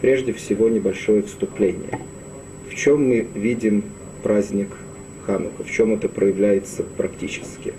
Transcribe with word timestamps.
Прежде 0.00 0.32
всего 0.32 0.68
небольшое 0.68 1.22
вступление. 1.22 2.00
В 2.70 2.74
чем 2.74 3.06
мы 3.08 3.26
видим 3.34 3.84
праздник 4.22 4.68
Ханука, 5.26 5.62
в 5.62 5.70
чем 5.70 5.92
это 5.92 6.08
проявляется 6.08 6.84
практически? 6.96 7.74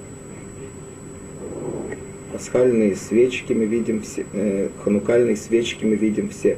Пасхальные 2.32 2.96
свечки 2.96 3.54
мы 3.54 3.66
видим 3.66 4.02
все, 4.02 4.26
э, 4.34 4.70
ханукальные 4.84 5.36
свечки 5.36 5.84
мы 5.84 5.96
видим 5.96 6.30
все. 6.30 6.58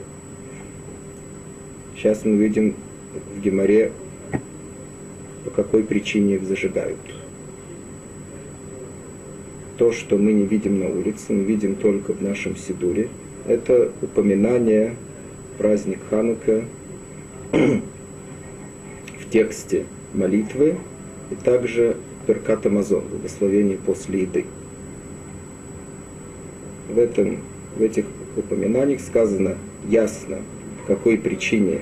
Сейчас 1.96 2.26
мы 2.26 2.36
видим 2.36 2.76
в 3.36 3.42
Геморе, 3.42 3.92
по 5.46 5.52
какой 5.52 5.84
причине 5.84 6.36
их 6.36 6.44
зажигают. 6.44 7.00
То, 9.78 9.92
что 9.92 10.18
мы 10.18 10.34
не 10.34 10.46
видим 10.46 10.80
на 10.80 10.88
улице, 10.88 11.34
мы 11.34 11.44
видим 11.44 11.76
только 11.76 12.14
в 12.14 12.22
нашем 12.22 12.56
Сидуре, 12.56 13.10
это 13.48 13.92
упоминание 14.02 14.96
праздник 15.64 16.00
Ханука 16.10 16.66
в 17.54 19.30
тексте 19.32 19.86
молитвы 20.14 20.76
и 21.32 21.36
также 21.36 21.96
Перкат 22.28 22.66
Амазон, 22.66 23.06
благословение 23.10 23.78
после 23.78 24.24
еды. 24.24 24.44
В, 26.90 27.00
этом, 27.00 27.38
в 27.78 27.82
этих 27.82 28.04
упоминаниях 28.36 29.00
сказано 29.00 29.56
ясно, 29.88 30.40
по 30.82 30.96
какой 30.96 31.18
причине 31.18 31.80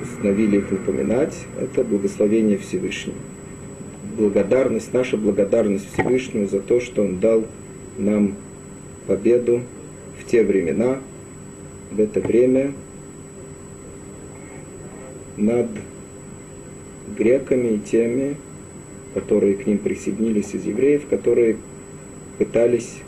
установили 0.00 0.58
их 0.58 0.70
напоминать, 0.70 1.34
это 1.60 1.82
благословение 1.82 2.58
Всевышнего. 2.58 3.16
Благодарность, 4.16 4.94
наша 4.94 5.16
благодарность 5.16 5.92
Всевышнему 5.92 6.46
за 6.46 6.60
то, 6.60 6.80
что 6.80 7.02
Он 7.02 7.18
дал 7.18 7.44
нам 7.98 8.36
победу 9.08 9.62
в 10.20 10.24
те 10.24 10.44
времена, 10.44 11.00
в 11.90 12.00
это 12.00 12.20
время 12.20 12.72
над 15.36 15.68
греками 17.16 17.74
и 17.74 17.78
теми, 17.78 18.36
которые 19.14 19.54
к 19.54 19.66
ним 19.66 19.78
присоединились 19.78 20.54
из 20.54 20.64
евреев, 20.64 21.06
которые 21.08 21.56
пытались 22.38 22.98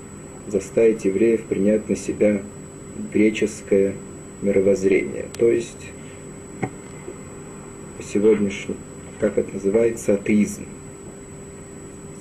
заставить 0.46 1.04
евреев 1.04 1.42
принять 1.44 1.88
на 1.88 1.96
себя 1.96 2.42
греческое 3.12 3.94
мировоззрение. 4.42 5.26
То 5.38 5.50
есть 5.50 5.90
сегодняшний, 8.12 8.76
как 9.20 9.38
это 9.38 9.54
называется, 9.54 10.14
атеизм 10.14 10.66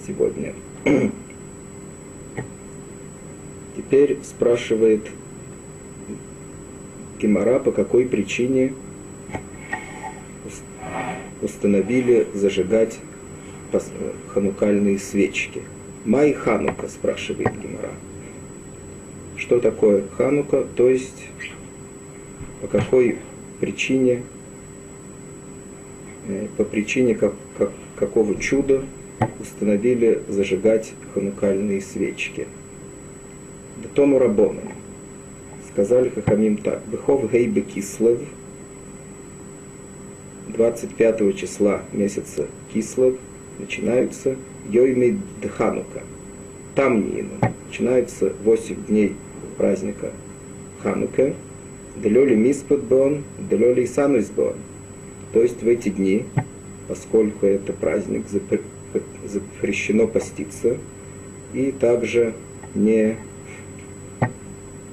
сегодня. 0.05 0.53
Теперь 3.77 4.19
спрашивает 4.23 5.09
Гемора, 7.19 7.59
по 7.59 7.71
какой 7.71 8.05
причине 8.05 8.73
установили 11.41 12.27
зажигать 12.33 12.99
ханукальные 14.29 14.99
свечки. 14.99 15.61
Май 16.05 16.33
Ханука, 16.33 16.87
спрашивает 16.87 17.51
Гемора. 17.61 17.91
Что 19.35 19.59
такое 19.59 20.03
Ханука? 20.17 20.65
То 20.75 20.89
есть, 20.89 21.27
по 22.61 22.67
какой 22.67 23.17
причине, 23.59 24.23
э, 26.27 26.47
по 26.57 26.63
причине 26.63 27.15
как, 27.15 27.33
как, 27.57 27.71
какого 27.95 28.35
чуда 28.39 28.83
установили 29.39 30.23
зажигать 30.27 30.93
ханукальные 31.13 31.81
свечки. 31.81 32.47
Тому 33.95 34.19
Рабоном. 34.19 34.78
Сказали 35.79 36.09
Хахамим 36.09 36.57
так. 36.57 36.81
Бехов 36.91 37.31
Гейбе 37.31 37.61
Кислев, 37.61 38.19
25 40.49 41.37
числа 41.37 41.83
месяца 41.93 42.47
Кислев, 42.73 43.15
начинаются 43.59 44.35
Йойми 44.69 45.17
Дханука. 45.41 46.03
Там 46.75 47.09
Нину. 47.09 47.29
Начинается 47.67 48.33
8 48.43 48.75
дней 48.87 49.15
праздника 49.57 50.11
Ханука. 50.83 51.33
Делёли 51.95 52.35
Миспад 52.35 52.83
Бон, 52.83 53.23
Делёли 53.49 53.85
Исанус 53.85 54.25
Бон. 54.25 54.55
То 55.31 55.41
есть 55.41 55.63
в 55.63 55.67
эти 55.69 55.87
дни, 55.87 56.25
поскольку 56.89 57.45
это 57.45 57.71
праздник, 57.71 58.25
запрещено 59.25 60.07
поститься, 60.07 60.75
и 61.53 61.71
также 61.71 62.33
не 62.75 63.15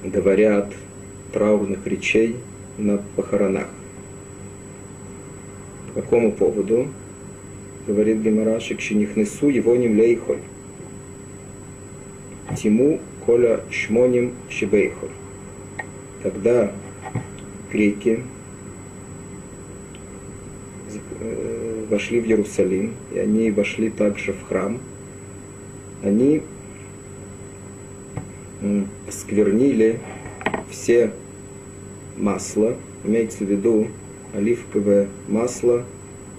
говорят 0.03 0.73
траурных 1.33 1.85
речей 1.85 2.37
на 2.77 2.99
похоронах. 3.15 3.67
По 5.87 6.01
какому 6.01 6.31
поводу? 6.31 6.87
Говорит 7.87 8.21
Гемарашик, 8.21 8.79
несу 9.15 9.49
его 9.49 9.75
ним 9.75 9.97
лейхоль. 9.97 10.39
Тиму 12.55 12.99
коля 13.25 13.61
шмоним 13.71 14.33
шибейхоль. 14.49 15.09
Когда 16.23 16.71
греки 17.71 18.23
э, 21.19 21.85
вошли 21.89 22.19
в 22.21 22.25
Иерусалим, 22.25 22.93
и 23.13 23.19
они 23.19 23.51
вошли 23.51 23.89
также 23.89 24.33
в 24.33 24.43
храм, 24.43 24.79
они 26.03 26.41
сквернили 29.09 29.99
все 30.69 31.11
масла, 32.17 32.75
имеется 33.03 33.43
в 33.43 33.49
виду 33.49 33.87
оливковое 34.33 35.07
масло, 35.27 35.85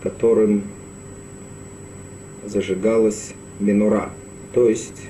которым 0.02 0.64
зажигалась 2.44 3.34
минура, 3.60 4.10
то 4.54 4.68
есть 4.68 5.02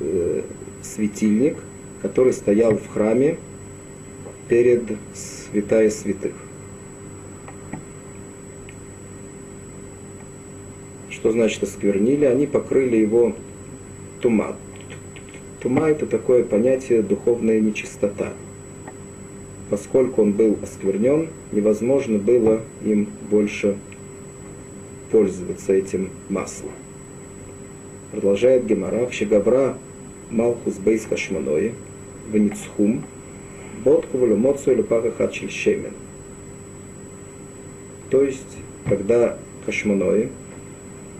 э, 0.00 0.42
светильник, 0.82 1.56
который 2.02 2.32
стоял 2.32 2.76
в 2.76 2.86
храме 2.88 3.38
перед 4.48 4.82
святая 5.14 5.90
святых. 5.90 6.34
Что 11.10 11.32
значит 11.32 11.62
осквернили? 11.62 12.24
Они 12.24 12.46
покрыли 12.46 12.96
его 12.96 13.34
туман. 14.20 14.54
Тума– 15.60 15.88
это 15.90 16.06
такое 16.06 16.44
понятие 16.44 17.02
духовная 17.02 17.60
нечистота. 17.60 18.32
Поскольку 19.70 20.22
он 20.22 20.32
был 20.32 20.56
осквернен, 20.62 21.28
невозможно 21.52 22.18
было 22.18 22.62
им 22.84 23.08
больше 23.28 23.76
пользоваться 25.10 25.72
этим 25.72 26.10
маслом. 26.28 26.72
Продолжает 28.12 28.66
Гемара, 28.66 29.10
Шегабра 29.10 29.76
Малхус 30.30 30.74
Бейс 30.74 31.04
Хашманой, 31.06 31.74
Веницхум, 32.32 33.02
Ботку 33.84 34.18
Валюмоцу 34.18 34.74
Люпаха 34.74 35.10
Хачель 35.10 35.50
Шемен. 35.50 35.92
То 38.10 38.22
есть, 38.22 38.56
когда 38.86 39.36
Хашманои 39.66 40.30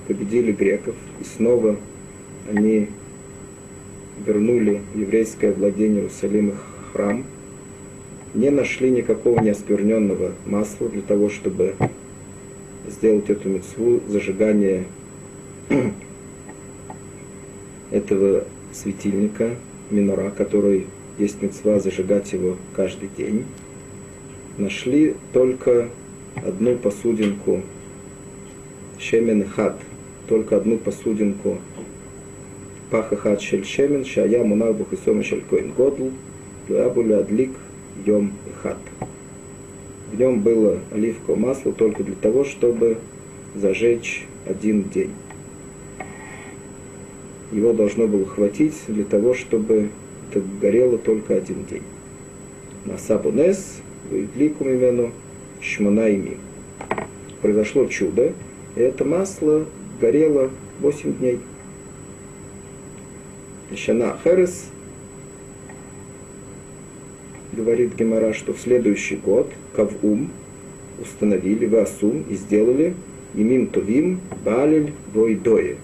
победили 0.06 0.53
греков, 0.53 0.94
и 1.20 1.25
снова 1.25 1.76
они 2.49 2.88
вернули 4.28 4.83
еврейское 4.94 5.53
владение 5.53 6.03
Иерусалима 6.03 6.55
храм, 6.93 7.25
не 8.34 8.50
нашли 8.50 8.91
никакого 8.91 9.41
неоскверненного 9.41 10.33
масла 10.44 10.91
для 10.91 11.00
того, 11.00 11.31
чтобы 11.31 11.75
сделать 12.87 13.31
эту 13.31 13.49
мецву 13.49 14.00
зажигания 14.06 14.84
этого 17.91 18.44
светильника, 18.72 19.56
минора, 19.91 20.31
который 20.31 20.87
есть 21.19 21.41
мецва 21.41 21.81
зажигать 21.81 22.31
его 22.34 22.56
каждый 22.76 23.08
день. 23.17 23.47
Нашли 24.58 25.14
только 25.32 25.88
одну 26.37 26.76
посудинку 26.76 27.62
шемен 28.99 29.49
хат, 29.49 29.81
только 30.29 30.58
одну 30.58 30.76
посудинку 30.76 31.58
פח 32.89 33.13
אחד 33.13 33.39
של 33.39 33.63
שמן 33.63 34.04
שהיה 34.04 34.44
מונח 34.44 34.75
בכיסומו 34.80 35.24
של 35.24 35.39
כהן 35.50 35.69
גודל, 35.75 36.07
והיה 36.69 36.89
בו 36.89 37.04
להדליק 37.04 37.51
יום 38.06 38.30
אחד. 38.54 38.75
В 40.13 40.19
нем 40.19 40.42
было 40.42 40.77
оливковое 40.92 41.39
масло 41.39 41.71
только 41.74 42.04
для 42.04 42.13
того, 42.13 42.45
чтобы 42.45 43.00
зажечь 43.56 44.27
один 44.45 44.83
день. 44.83 45.10
Его 47.51 47.74
должно 47.74 48.07
было 48.07 48.27
хватить 48.27 48.75
для 48.88 49.06
того, 49.06 49.33
чтобы 49.33 49.89
это 50.30 50.44
горело 50.62 51.00
только 51.00 51.36
один 51.36 51.65
день. 51.65 51.81
На 52.86 53.00
Сабунес, 53.00 53.81
Идлику 54.12 54.65
Мимену, 54.65 55.12
Шманаими. 55.62 56.38
Произошло 57.42 57.86
чудо, 57.88 58.33
и 58.75 58.80
это 58.80 59.06
масло 59.06 59.65
горело 60.00 60.51
8 60.80 61.13
дней. 61.13 61.39
Шана 63.76 64.17
Херес, 64.25 64.70
говорит 67.53 67.94
Гемора, 67.97 68.32
что 68.32 68.55
в 68.55 68.61
следующий 68.61 69.17
год 69.17 69.50
Кавум 69.75 70.31
установили 71.00 71.67
Васум 71.67 72.25
и 72.31 72.35
сделали 72.35 72.94
Имим 73.35 73.67
Тувим 73.67 74.20
Балель 74.44 74.93
Войдое. 75.12 75.76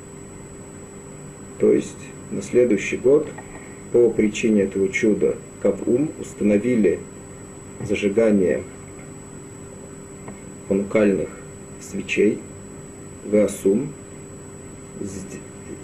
То 1.58 1.72
есть 1.72 1.98
на 2.30 2.40
следующий 2.42 2.96
год 2.96 3.28
по 3.92 4.08
причине 4.10 4.62
этого 4.62 4.88
чуда 4.88 5.36
Кавум 5.60 6.10
установили 6.18 7.00
зажигание 7.86 8.62
ханукальных 10.68 11.28
свечей 11.80 12.38
Васум 13.26 13.92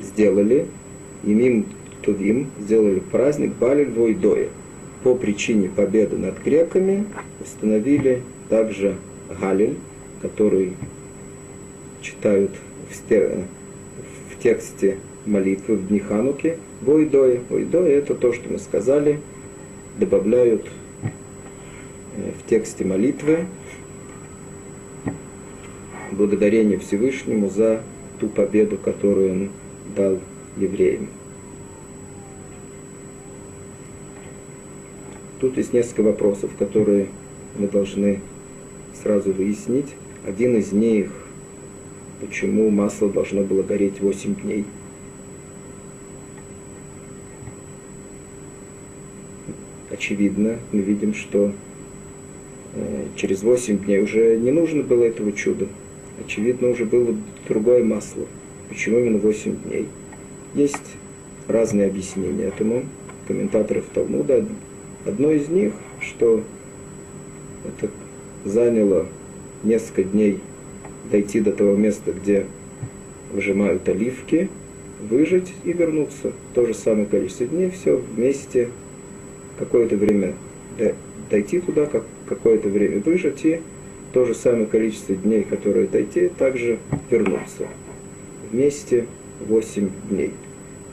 сделали 0.01 0.67
Имим 1.25 1.67
Тувим 2.03 2.51
сделали 2.59 3.01
праздник 3.01 3.55
Балель 3.57 3.91
Войдое. 3.91 4.49
По 5.03 5.15
причине 5.15 5.69
победы 5.69 6.17
над 6.17 6.43
греками 6.43 7.07
установили 7.41 8.23
также 8.49 8.97
Галиль, 9.41 9.77
который 10.21 10.75
читают 12.03 12.51
в, 12.91 13.11
в 13.11 14.43
тексте 14.43 14.99
молитвы 15.27 15.77
в 15.77 15.89
дни 15.89 16.01
Хануки. 16.01 16.59
Войдое. 16.81 17.41
Войдое 17.49 17.99
это 17.99 18.15
то, 18.15 18.33
что 18.33 18.51
мы 18.51 18.59
сказали, 18.59 19.21
добавляют 19.99 20.67
э, 22.17 22.33
в 22.39 22.49
тексте 22.49 22.85
молитвы 22.85 23.47
благодарение 26.11 26.79
Всевышнему 26.79 27.49
за 27.49 27.83
ту 28.19 28.29
победу, 28.29 28.77
которую 28.77 29.33
он 29.33 29.51
дал 29.97 30.19
евреям. 30.57 31.09
Тут 35.41 35.57
есть 35.57 35.73
несколько 35.73 36.03
вопросов, 36.03 36.51
которые 36.59 37.09
мы 37.57 37.67
должны 37.67 38.21
сразу 39.03 39.33
выяснить. 39.33 39.87
Один 40.27 40.57
из 40.57 40.71
них, 40.73 41.11
почему 42.21 42.69
масло 42.69 43.09
должно 43.09 43.43
было 43.43 43.63
гореть 43.63 44.01
8 44.01 44.35
дней. 44.35 44.67
Очевидно, 49.91 50.59
мы 50.73 50.81
видим, 50.81 51.15
что 51.15 51.53
э, 52.75 53.07
через 53.17 53.43
8 53.43 53.79
дней 53.79 54.03
уже 54.03 54.37
не 54.37 54.51
нужно 54.51 54.83
было 54.83 55.05
этого 55.05 55.33
чуда. 55.33 55.69
Очевидно, 56.23 56.69
уже 56.69 56.85
было 56.85 57.17
другое 57.49 57.83
масло. 57.83 58.27
Почему 58.69 58.99
именно 58.99 59.19
8 59.19 59.57
дней? 59.63 59.89
Есть 60.55 60.97
разные 61.49 61.87
объяснения 61.87 62.45
этому. 62.45 62.85
Комментаторов 63.27 63.85
Талмуда 63.95 64.45
Одно 65.05 65.31
из 65.31 65.49
них, 65.49 65.73
что 66.01 66.43
это 67.65 67.91
заняло 68.45 69.07
несколько 69.63 70.05
дней 70.05 70.41
дойти 71.11 71.41
до 71.41 71.53
того 71.53 71.77
места, 71.77 72.13
где 72.13 72.47
выжимают 73.33 73.89
оливки, 73.89 74.49
выжить 75.09 75.53
и 75.65 75.73
вернуться. 75.73 76.33
То 76.55 76.67
же 76.67 76.75
самое 76.75 77.07
количество 77.07 77.47
дней, 77.47 77.71
все 77.71 77.97
вместе, 77.97 78.69
какое-то 79.59 79.97
время 79.97 80.35
дойти 81.31 81.61
туда, 81.61 81.87
как 81.87 82.05
какое-то 82.29 82.69
время 82.69 83.01
выжить 83.01 83.45
и 83.45 83.61
то 84.13 84.25
же 84.25 84.35
самое 84.35 84.67
количество 84.67 85.15
дней, 85.15 85.45
которые 85.45 85.87
дойти, 85.87 86.29
также 86.29 86.79
вернуться. 87.11 87.69
Вместе 88.51 89.07
8 89.47 89.91
дней. 90.11 90.33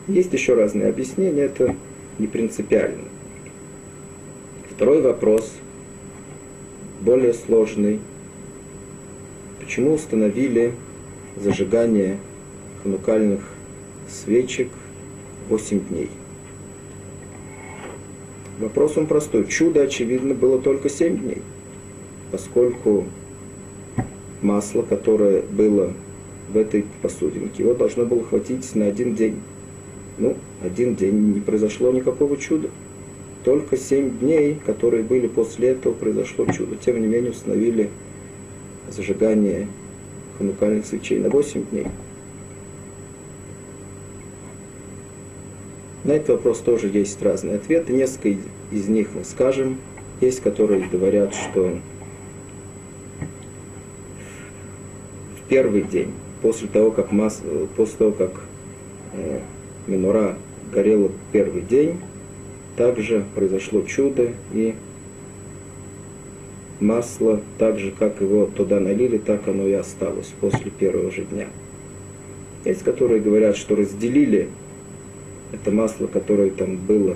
Есть 0.07 0.31
еще 0.33 0.53
разные 0.53 0.89
объяснения, 0.89 1.43
это 1.43 1.75
не 2.19 2.27
принципиально. 2.27 3.03
Второй 4.77 5.01
вопрос, 5.01 5.53
более 7.01 7.33
сложный. 7.33 7.99
Почему 9.59 9.93
установили 9.93 10.71
зажигание 11.35 12.19
ханукальных 12.83 13.41
свечек 14.07 14.67
8 15.49 15.79
дней? 15.87 16.11
Вопрос 18.59 18.97
он 18.97 19.07
простой. 19.07 19.47
Чудо, 19.47 19.81
очевидно, 19.81 20.35
было 20.35 20.61
только 20.61 20.89
7 20.89 21.21
дней, 21.21 21.41
поскольку 22.31 23.05
масло, 24.43 24.83
которое 24.83 25.41
было 25.41 25.91
в 26.53 26.55
этой 26.55 26.85
посудинке, 27.01 27.63
его 27.63 27.73
должно 27.73 28.05
было 28.05 28.23
хватить 28.23 28.75
на 28.75 28.85
один 28.85 29.15
день. 29.15 29.41
Ну, 30.19 30.37
один 30.63 30.93
день 30.93 31.33
не 31.33 31.39
произошло 31.39 31.91
никакого 31.91 32.37
чуда 32.37 32.69
только 33.47 33.77
семь 33.77 34.19
дней, 34.19 34.59
которые 34.65 35.03
были 35.03 35.27
после 35.27 35.69
этого, 35.69 35.93
произошло 35.93 36.45
чудо. 36.47 36.75
Тем 36.75 36.99
не 36.99 37.07
менее 37.07 37.31
установили 37.31 37.89
зажигание 38.89 39.69
ханукальных 40.37 40.85
свечей 40.85 41.19
на 41.19 41.29
8 41.29 41.65
дней. 41.67 41.87
На 46.03 46.11
этот 46.11 46.27
вопрос 46.27 46.59
тоже 46.59 46.89
есть 46.89 47.21
разные 47.21 47.55
ответы. 47.55 47.93
Несколько 47.93 48.37
из 48.69 48.89
них 48.89 49.07
мы 49.15 49.23
скажем. 49.23 49.77
Есть, 50.19 50.41
которые 50.41 50.85
говорят, 50.89 51.33
что 51.33 51.77
в 55.37 55.47
первый 55.47 55.83
день, 55.83 56.11
после 56.41 56.67
того, 56.67 56.91
как, 56.91 57.13
масс, 57.13 57.41
после 57.77 57.95
того, 57.97 58.11
как 58.11 58.41
э, 59.13 59.39
минура 59.87 60.37
горела 60.73 61.09
первый 61.31 61.61
день, 61.61 62.01
также 62.77 63.25
произошло 63.35 63.81
чудо, 63.81 64.29
и 64.53 64.75
масло, 66.79 67.41
так 67.57 67.79
же, 67.79 67.91
как 67.91 68.21
его 68.21 68.45
туда 68.45 68.79
налили, 68.79 69.17
так 69.17 69.47
оно 69.47 69.67
и 69.67 69.73
осталось 69.73 70.31
после 70.39 70.69
первого 70.69 71.11
же 71.11 71.23
дня. 71.23 71.47
Есть, 72.63 72.83
которые 72.83 73.19
говорят, 73.19 73.57
что 73.57 73.75
разделили 73.75 74.47
это 75.51 75.71
масло, 75.71 76.07
которое 76.07 76.51
там 76.51 76.77
было 76.77 77.15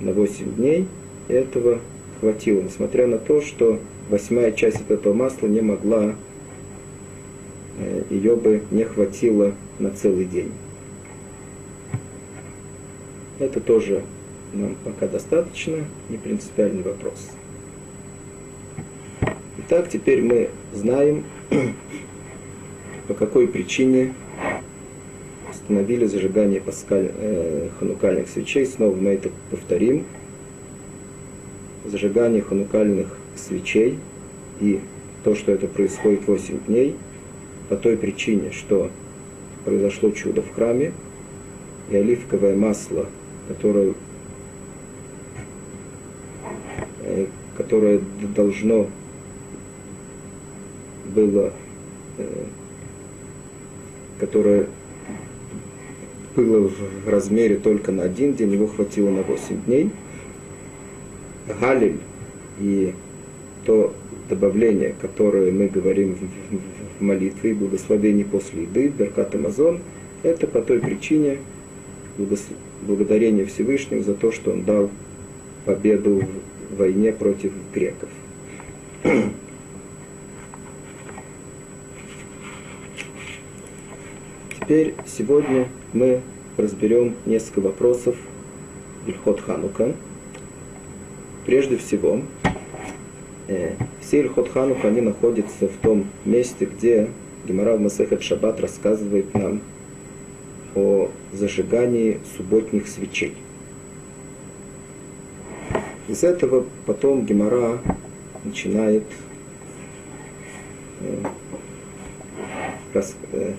на 0.00 0.12
8 0.12 0.54
дней, 0.56 0.86
и 1.28 1.32
этого 1.32 1.80
хватило, 2.20 2.60
несмотря 2.60 3.06
на 3.06 3.18
то, 3.18 3.40
что 3.40 3.78
восьмая 4.10 4.52
часть 4.52 4.80
от 4.80 4.90
этого 4.90 5.14
масла 5.14 5.46
не 5.46 5.60
могла, 5.62 6.14
э, 7.78 8.02
ее 8.10 8.36
бы 8.36 8.62
не 8.70 8.84
хватило 8.84 9.54
на 9.78 9.90
целый 9.90 10.24
день. 10.24 10.52
Это 13.38 13.60
тоже 13.60 14.02
нам 14.52 14.76
пока 14.84 15.06
достаточно, 15.06 15.84
не 16.08 16.16
принципиальный 16.16 16.82
вопрос. 16.82 17.30
Итак, 19.58 19.88
теперь 19.88 20.22
мы 20.22 20.50
знаем, 20.72 21.24
по 23.08 23.14
какой 23.14 23.48
причине 23.48 24.14
установили 25.50 26.06
зажигание 26.06 26.60
паскаль, 26.60 27.10
э, 27.14 27.68
ханукальных 27.78 28.28
свечей. 28.28 28.64
Снова 28.64 28.96
мы 28.96 29.10
это 29.10 29.30
повторим. 29.50 30.06
Зажигание 31.84 32.42
ханукальных 32.42 33.18
свечей 33.36 33.98
и 34.60 34.80
то, 35.24 35.34
что 35.34 35.52
это 35.52 35.66
происходит 35.66 36.26
8 36.26 36.60
дней, 36.66 36.96
по 37.68 37.76
той 37.76 37.96
причине, 37.96 38.50
что 38.50 38.90
произошло 39.64 40.10
чудо 40.10 40.42
в 40.42 40.54
храме, 40.54 40.92
и 41.90 41.96
оливковое 41.96 42.56
масло, 42.56 43.06
которое 43.48 43.94
которое 47.58 48.00
должно 48.36 48.86
было, 51.12 51.52
э, 52.16 52.44
которое 54.20 54.66
было 56.36 56.70
в 57.04 57.08
размере 57.08 57.56
только 57.56 57.90
на 57.90 58.04
один 58.04 58.34
день, 58.34 58.52
его 58.52 58.68
хватило 58.68 59.10
на 59.10 59.22
8 59.22 59.64
дней. 59.64 59.90
Галиль 61.60 61.98
и 62.60 62.94
то 63.64 63.92
добавление, 64.28 64.94
которое 65.00 65.50
мы 65.50 65.66
говорим 65.66 66.16
в 67.00 67.02
молитве, 67.02 67.54
благословение 67.54 68.24
после 68.24 68.62
еды, 68.62 68.88
Беркат 68.88 69.34
Амазон, 69.34 69.80
это 70.22 70.46
по 70.46 70.62
той 70.62 70.78
причине 70.78 71.38
благодарение 72.82 73.46
Всевышнему 73.46 74.04
за 74.04 74.14
то, 74.14 74.30
что 74.30 74.52
Он 74.52 74.64
дал 74.64 74.90
победу 75.64 76.22
войне 76.70 77.12
против 77.12 77.52
греков. 77.74 78.08
Теперь 84.60 84.94
сегодня 85.06 85.68
мы 85.92 86.20
разберем 86.58 87.14
несколько 87.24 87.60
вопросов 87.60 88.16
Ильхот 89.06 89.40
Ханука. 89.40 89.94
Прежде 91.46 91.78
всего, 91.78 92.20
э, 93.46 93.72
все 94.02 94.20
Ильхот 94.20 94.50
Ханука, 94.50 94.88
они 94.88 95.00
находятся 95.00 95.68
в 95.68 95.76
том 95.82 96.06
месте, 96.26 96.66
где 96.66 97.08
Геморрав 97.46 97.80
Масехет 97.80 98.22
Шаббат 98.22 98.60
рассказывает 98.60 99.32
нам 99.32 99.62
о 100.74 101.08
зажигании 101.32 102.20
субботних 102.36 102.88
свечей. 102.88 103.34
Из 106.08 106.24
этого 106.24 106.64
потом 106.86 107.26
Гемора 107.26 107.80
начинает 108.42 109.04
э, 111.00 111.22
э, 113.32 113.52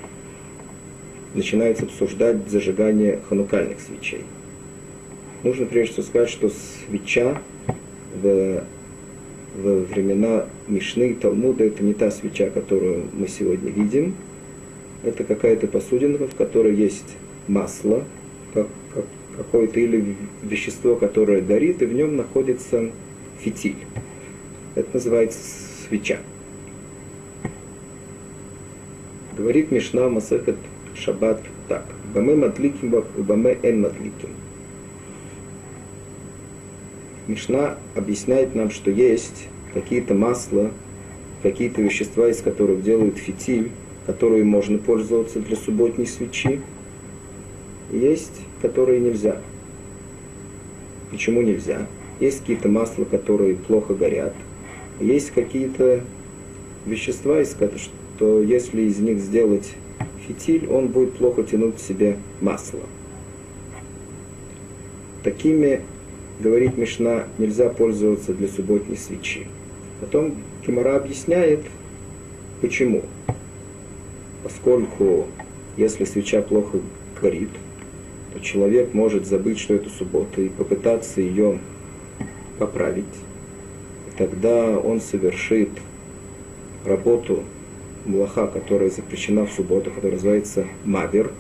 начинается 1.36 1.86
обсуждать 1.86 2.50
зажигание 2.50 3.20
ханукальных 3.29 3.79
свечей. 3.79 4.24
Нужно 5.44 5.68
прежде 5.68 5.94
всего 5.94 6.08
сказать, 6.08 6.29
что 6.29 6.50
свеча 6.50 7.39
в, 8.22 8.63
в 9.56 9.86
времена 9.86 10.48
Мишны 10.68 11.12
и 11.12 11.13
Талмуда 11.13 11.65
это 11.65 11.84
не 11.84 11.94
та 11.94 12.10
свеча, 12.10 12.50
которую 12.50 13.06
мы 13.13 13.27
сегодня 13.27 13.70
видим. 13.70 14.15
Это 15.03 15.24
какая-то 15.24 15.68
посудина, 15.68 16.18
в 16.18 16.36
которой 16.36 16.75
есть 16.75 17.15
масло, 17.48 18.03
как, 18.53 18.68
какое-то 19.39 19.79
или 19.79 20.17
вещество, 20.43 20.98
которое 20.98 21.41
горит, 21.41 21.81
и 21.81 21.86
в 21.86 21.93
нем 21.93 22.17
находится 22.17 22.91
фитиль. 23.39 23.77
Это 24.75 24.89
называется 24.93 25.39
свеча. 25.88 26.19
Говорит 29.38 29.72
Мишна 29.72 30.10
Масехет 30.10 30.58
Шаббат 30.93 31.41
так. 31.69 31.86
Баме 32.13 32.36
мадликим, 32.36 32.93
баме 33.17 33.58
эн 33.63 33.81
мадликим. 33.81 34.31
Мишна 37.27 37.77
объясняет 37.96 38.55
нам, 38.55 38.72
что 38.72 38.91
есть 38.91 39.48
какие-то 39.74 40.15
масла, 40.15 40.72
какие-то 41.43 41.81
вещества, 41.81 42.27
из 42.27 42.41
которых 42.41 42.84
делают 42.84 43.17
фитиль, 43.17 43.72
которые 44.05 44.43
можно 44.43 44.79
пользоваться 44.79 45.39
для 45.39 45.55
субботней 45.55 46.08
свечи. 46.08 46.60
Есть, 47.91 48.41
которые 48.62 49.00
нельзя. 49.00 49.41
Почему 51.12 51.41
нельзя? 51.41 51.88
Есть 52.19 52.41
какие-то 52.41 52.69
масла, 52.69 53.05
которые 53.05 53.55
плохо 53.55 53.93
горят. 53.93 54.36
Есть 55.00 55.31
какие-то 55.31 56.01
вещества, 56.86 57.43
что 57.43 58.41
если 58.41 58.81
из 58.84 59.00
них 59.00 59.19
сделать 59.19 59.74
фитиль, 60.27 60.67
он 60.67 60.89
будет 60.89 61.13
плохо 61.17 61.43
тянуть 61.43 61.77
в 61.77 61.88
себе 61.88 62.17
масло. 62.41 62.81
Такими, 65.24 65.81
говорит 66.39 66.77
Мишна, 66.77 67.25
нельзя 67.38 67.69
пользоваться 67.69 68.34
для 68.34 68.48
субботней 68.48 68.98
свечи. 68.98 69.48
Потом 70.00 70.36
Кимара 70.65 70.96
объясняет, 70.96 71.62
почему. 72.62 73.03
Поскольку 74.43 75.27
если 75.75 76.05
свеча 76.05 76.41
плохо 76.41 76.79
горит, 77.22 77.50
человек 78.42 78.94
может 78.94 79.26
забыть, 79.26 79.60
что 79.60 79.74
это 79.74 79.90
суббота, 79.90 80.42
и 80.42 80.50
попытаться 80.50 81.22
ее 81.22 81.60
поправить. 82.58 83.06
Тогда 84.18 84.78
он 84.78 85.02
совершит 85.02 85.70
работу 86.86 87.44
млаха, 88.06 88.48
которая 88.48 88.90
запрещена 88.90 89.46
в 89.46 89.52
субботу, 89.52 89.92
которая 89.92 90.14
называется 90.14 90.66
мавер, 90.84 91.32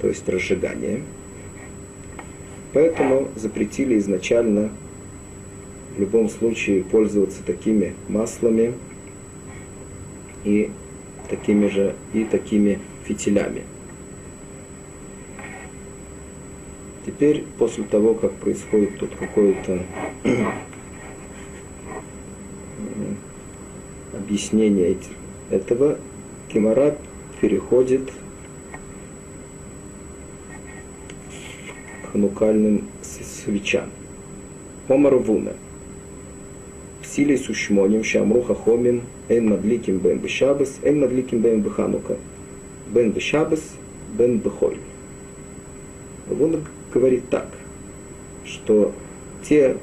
то 0.00 0.08
есть 0.08 0.28
разжигание. 0.28 1.02
Поэтому 2.72 3.28
запретили 3.36 3.98
изначально 3.98 4.70
в 5.96 6.00
любом 6.00 6.30
случае 6.30 6.82
пользоваться 6.82 7.42
такими 7.44 7.94
маслами 8.08 8.72
и 10.44 10.70
такими 11.28 11.68
же 11.68 11.94
и 12.14 12.24
такими 12.24 12.78
фитилями. 13.04 13.62
Теперь, 17.04 17.44
после 17.58 17.82
того, 17.84 18.14
как 18.14 18.32
происходит 18.34 18.98
тут 18.98 19.10
какое-то 19.16 19.82
объяснение 24.12 24.96
этого, 25.50 25.98
Кемара 26.48 26.96
переходит 27.40 28.12
к 32.02 32.12
ханукальным 32.12 32.86
свечам. 33.02 33.90
Омар 34.88 35.16
Вуна. 35.16 35.54
Силей 37.04 37.36
сушмоним 37.36 38.04
шамруха 38.04 38.54
хомим 38.54 39.02
эн 39.28 39.48
мадликим 39.48 39.98
бен 39.98 40.18
бешабас, 40.18 40.78
эн 40.82 41.00
мадликим 41.00 41.40
бен 41.40 41.62
беханука. 41.62 42.16
Бен 42.94 43.10
бешабас, 43.10 43.60
бен 44.16 44.38
бехоль. 44.38 44.78
Вуна 46.28 46.60
говорит 46.92 47.28
так, 47.30 47.48
что 48.44 48.92
те 49.42 49.76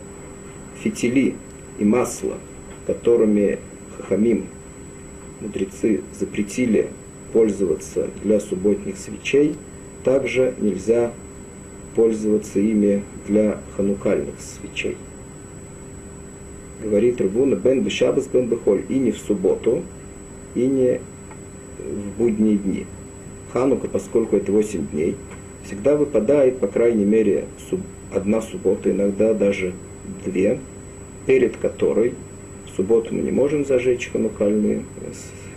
фитили 0.82 1.36
и 1.78 1.86
масло, 1.86 2.38
которыми 2.86 3.60
хахамим 3.98 4.46
мудрецы 5.42 6.01
запретили 6.18 6.89
пользоваться 7.34 8.10
для 8.24 8.39
субботних 8.39 8.98
свечей, 8.98 9.56
также 10.04 10.56
нельзя 10.60 11.12
пользоваться 11.96 12.60
ими 12.60 13.04
для 13.28 13.60
ханукальных 13.75 14.36
свечей. 14.39 14.98
Говорит 16.82 17.20
Рабуна 17.20 17.56
бен 17.56 17.84
бешабас 17.84 18.28
бен 18.28 18.48
бехоль, 18.48 18.84
и 18.88 18.98
не 18.98 19.12
в 19.12 19.18
субботу, 19.18 19.84
и 20.56 20.66
не 20.66 21.01
в 21.78 22.18
будние 22.18 22.58
дни. 22.58 22.86
Ханука, 23.51 23.88
поскольку 23.88 24.38
это 24.38 24.51
8 24.51 24.88
дней, 24.88 25.16
всегда 25.69 25.95
выпадает, 25.95 26.57
по 26.57 26.67
крайней 26.67 27.05
мере, 27.05 27.45
одна 28.11 28.41
суббота, 28.41 28.89
иногда 28.89 29.35
даже 29.35 29.73
две, 30.25 30.59
перед 31.27 31.57
которой 31.57 32.15
субботу 32.75 33.13
мы 33.13 33.21
не 33.21 33.31
можем 33.31 33.65
зажечь 33.65 34.09
ханукальные 34.11 34.83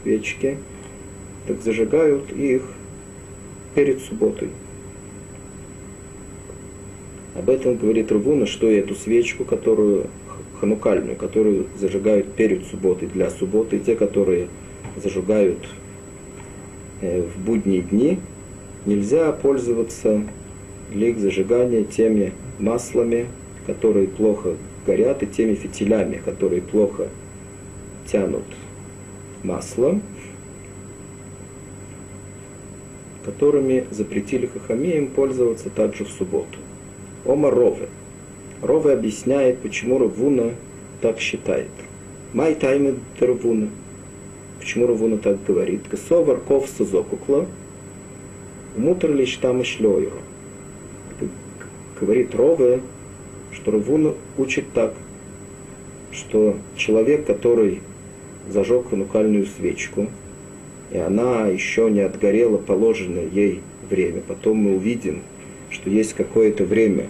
свечки, 0.02 0.58
так 1.46 1.62
зажигают 1.62 2.30
их 2.30 2.62
перед 3.74 4.00
субботой. 4.00 4.48
Об 7.34 7.48
этом 7.48 7.76
говорит 7.76 8.12
Рубуна, 8.12 8.44
что 8.44 8.70
эту 8.70 8.94
свечку, 8.94 9.46
которую 9.46 10.08
ханукальную, 10.60 11.16
которую 11.16 11.68
зажигают 11.78 12.34
перед 12.34 12.66
субботой 12.66 13.08
для 13.08 13.30
субботы, 13.30 13.78
те, 13.78 13.96
которые 13.96 14.48
зажигают 15.02 15.66
э, 17.00 17.22
в 17.22 17.42
будние 17.42 17.80
дни, 17.80 18.18
нельзя 18.86 19.32
пользоваться 19.32 20.22
для 20.90 21.14
зажигания 21.14 21.84
теми 21.84 22.32
маслами, 22.58 23.26
которые 23.66 24.08
плохо 24.08 24.56
горят 24.86 25.22
и 25.22 25.26
теми 25.26 25.54
фитилями, 25.54 26.20
которые 26.24 26.62
плохо 26.62 27.08
тянут 28.06 28.44
масло, 29.42 30.00
которыми 33.24 33.86
запретили 33.90 34.46
хахамеям 34.46 35.08
пользоваться 35.08 35.70
также 35.70 36.04
в 36.04 36.08
субботу. 36.08 36.58
Ома 37.24 37.50
Рове. 37.50 37.88
Рове 38.60 38.92
объясняет, 38.92 39.58
почему 39.58 39.98
Равуна 39.98 40.54
так 41.00 41.20
считает. 41.20 41.70
Май 42.32 42.54
тайны 42.54 42.96
Равуна. 43.20 43.68
Почему 44.58 44.86
Равуна 44.86 45.18
так 45.18 45.44
говорит? 45.44 45.82
Косовар 45.88 46.38
ков 46.38 46.68
сазокукла, 46.68 47.46
мутр 48.76 49.10
лишь 49.12 49.36
там 49.36 49.60
и 49.60 49.64
шлёйру. 49.64 50.18
Говорит 52.00 52.34
Рове, 52.34 52.80
что 53.52 53.70
Равуна 53.70 54.14
учит 54.36 54.72
так, 54.72 54.94
что 56.10 56.56
человек, 56.76 57.26
который 57.26 57.80
зажег 58.48 58.90
ханукальную 58.90 59.46
свечку, 59.46 60.08
и 60.90 60.98
она 60.98 61.46
еще 61.46 61.90
не 61.90 62.00
отгорела 62.00 62.58
положенное 62.58 63.26
ей 63.26 63.60
время. 63.88 64.20
Потом 64.26 64.58
мы 64.58 64.76
увидим, 64.76 65.22
что 65.70 65.88
есть 65.90 66.14
какое-то 66.14 66.64
время, 66.64 67.08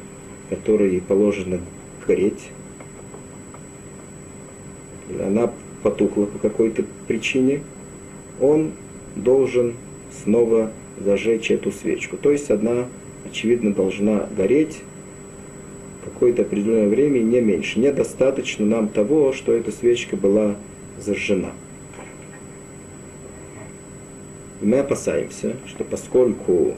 которое 0.51 0.91
ей 0.91 1.01
положено 1.01 1.61
гореть. 2.07 2.51
И 5.09 5.21
она 5.21 5.51
потухла 5.83 6.27
по 6.27 6.39
какой-то 6.39 6.85
причине. 7.09 7.63
Он 8.41 8.73
должен 9.17 9.75
снова 10.23 10.71
зажечь 11.05 11.51
эту 11.51 11.73
свечку. 11.73 12.17
То 12.17 12.31
есть 12.31 12.51
одна, 12.51 12.89
очевидно, 13.25 13.73
должна 13.73 14.27
гореть 14.37 14.81
какое-то 16.05 16.43
определенное 16.43 16.89
время 16.89 17.21
не 17.21 17.41
меньше. 17.41 17.79
Недостаточно 17.79 18.67
нам 18.67 18.89
того, 18.89 19.33
что 19.33 19.53
эта 19.53 19.71
свечка 19.73 20.17
была 20.17 20.57
зажжена. 20.99 21.53
Мы 24.61 24.79
опасаемся, 24.79 25.57
что 25.67 25.83
поскольку 25.85 26.75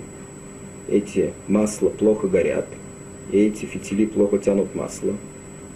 эти 0.88 1.32
масла 1.48 1.90
плохо 1.90 2.28
горят, 2.28 2.66
и 3.30 3.38
эти 3.38 3.66
фитили 3.66 4.06
плохо 4.06 4.38
тянут 4.38 4.74
масло, 4.74 5.14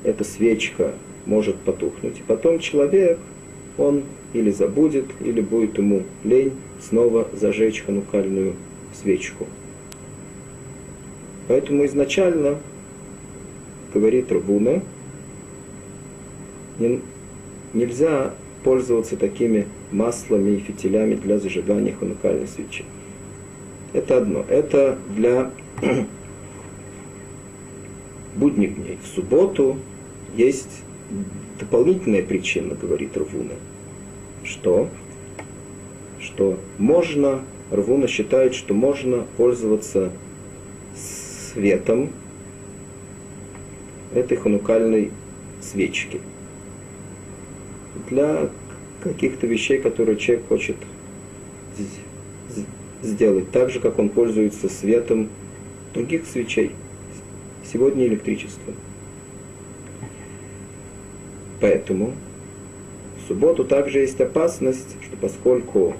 эта 0.04 0.24
свечка 0.24 0.94
может 1.26 1.56
потухнуть. 1.56 2.20
И 2.20 2.22
потом 2.26 2.58
человек, 2.60 3.18
он 3.78 4.02
или 4.32 4.50
забудет, 4.50 5.06
или 5.20 5.40
будет 5.40 5.78
ему 5.78 6.02
лень 6.24 6.52
снова 6.80 7.28
зажечь 7.32 7.82
ханукальную 7.82 8.54
свечку. 8.92 9.46
Поэтому 11.46 11.86
изначально, 11.86 12.58
говорит 13.94 14.30
Рабуна, 14.30 14.82
не, 16.78 17.00
нельзя 17.72 18.34
пользоваться 18.64 19.16
такими 19.16 19.66
маслами 19.90 20.56
и 20.56 20.58
фитилями 20.58 21.14
для 21.14 21.38
зажигания 21.38 21.94
ханукальной 21.94 22.46
свечи. 22.46 22.84
Это 23.94 24.18
одно. 24.18 24.44
Это 24.48 24.98
для 25.16 25.50
будних 28.36 28.74
дней. 28.74 28.98
В 29.02 29.06
субботу 29.06 29.78
есть 30.36 30.82
дополнительная 31.58 32.22
причина, 32.22 32.74
говорит 32.74 33.16
Рвуна. 33.16 33.54
Что? 34.44 34.88
Что 36.20 36.58
можно, 36.78 37.42
Рвуна 37.70 38.06
считает, 38.08 38.54
что 38.54 38.74
можно 38.74 39.24
пользоваться 39.36 40.12
светом 41.52 42.10
этой 44.14 44.36
ханукальной 44.36 45.10
свечки 45.60 46.20
для 48.08 48.48
каких-то 49.02 49.46
вещей, 49.46 49.78
которые 49.78 50.16
человек 50.16 50.46
хочет 50.48 50.76
сделать, 53.02 53.50
так 53.50 53.70
же, 53.70 53.80
как 53.80 53.98
он 53.98 54.08
пользуется 54.08 54.68
светом 54.68 55.28
других 55.94 56.26
свечей. 56.26 56.72
Сегодня 57.70 58.06
электричество. 58.06 58.72
Поэтому 61.60 62.12
в 63.18 63.28
субботу 63.28 63.64
также 63.64 63.98
есть 63.98 64.20
опасность, 64.20 64.96
что 65.02 65.16
поскольку 65.16 65.94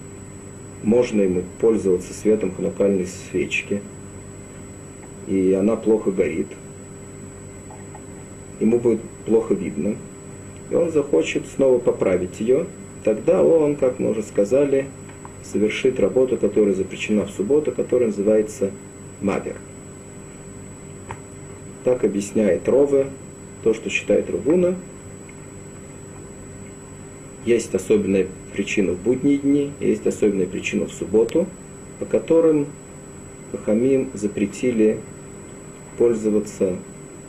можно 0.82 1.22
ему 1.22 1.42
пользоваться 1.60 2.14
светом 2.14 2.54
ханукальной 2.54 3.06
свечки, 3.06 3.82
и 5.26 5.52
она 5.52 5.76
плохо 5.76 6.10
горит, 6.10 6.48
ему 8.60 8.78
будет 8.78 9.00
плохо 9.26 9.54
видно, 9.54 9.96
и 10.70 10.74
он 10.74 10.90
захочет 10.92 11.46
снова 11.46 11.78
поправить 11.78 12.40
ее, 12.40 12.66
тогда 13.04 13.42
он, 13.42 13.76
как 13.76 13.98
мы 13.98 14.10
уже 14.10 14.22
сказали, 14.22 14.86
совершит 15.42 15.98
работу, 16.00 16.36
которая 16.36 16.74
запрещена 16.74 17.26
в 17.26 17.30
субботу, 17.30 17.72
которая 17.72 18.08
называется 18.08 18.70
мавер. 19.20 19.56
Так 21.84 22.04
объясняет 22.04 22.68
Рове 22.68 23.06
то, 23.62 23.74
что 23.74 23.88
считает 23.90 24.30
Равуна. 24.30 24.76
Есть 27.44 27.74
особенная 27.74 28.26
причина 28.52 28.92
в 28.92 28.98
будние 29.00 29.38
дни, 29.38 29.72
есть 29.80 30.06
особенная 30.06 30.46
причина 30.46 30.86
в 30.86 30.92
субботу, 30.92 31.46
по 31.98 32.04
которым 32.04 32.66
Хахамим 33.52 34.10
запретили 34.14 35.00
пользоваться 35.96 36.76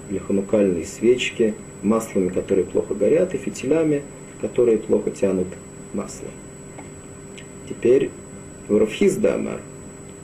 для 0.10 0.20
ханукальной 0.20 0.86
свечки 0.86 1.54
маслами, 1.82 2.30
которые 2.30 2.66
плохо 2.66 2.94
горят, 2.94 3.34
и 3.34 3.38
фитилями, 3.38 4.04
которые 4.42 4.78
плохо 4.78 5.12
тянут 5.12 5.48
масло. 5.94 6.28
Теперь 7.68 8.10
Рафхизда 8.68 9.36
Амар. 9.36 9.62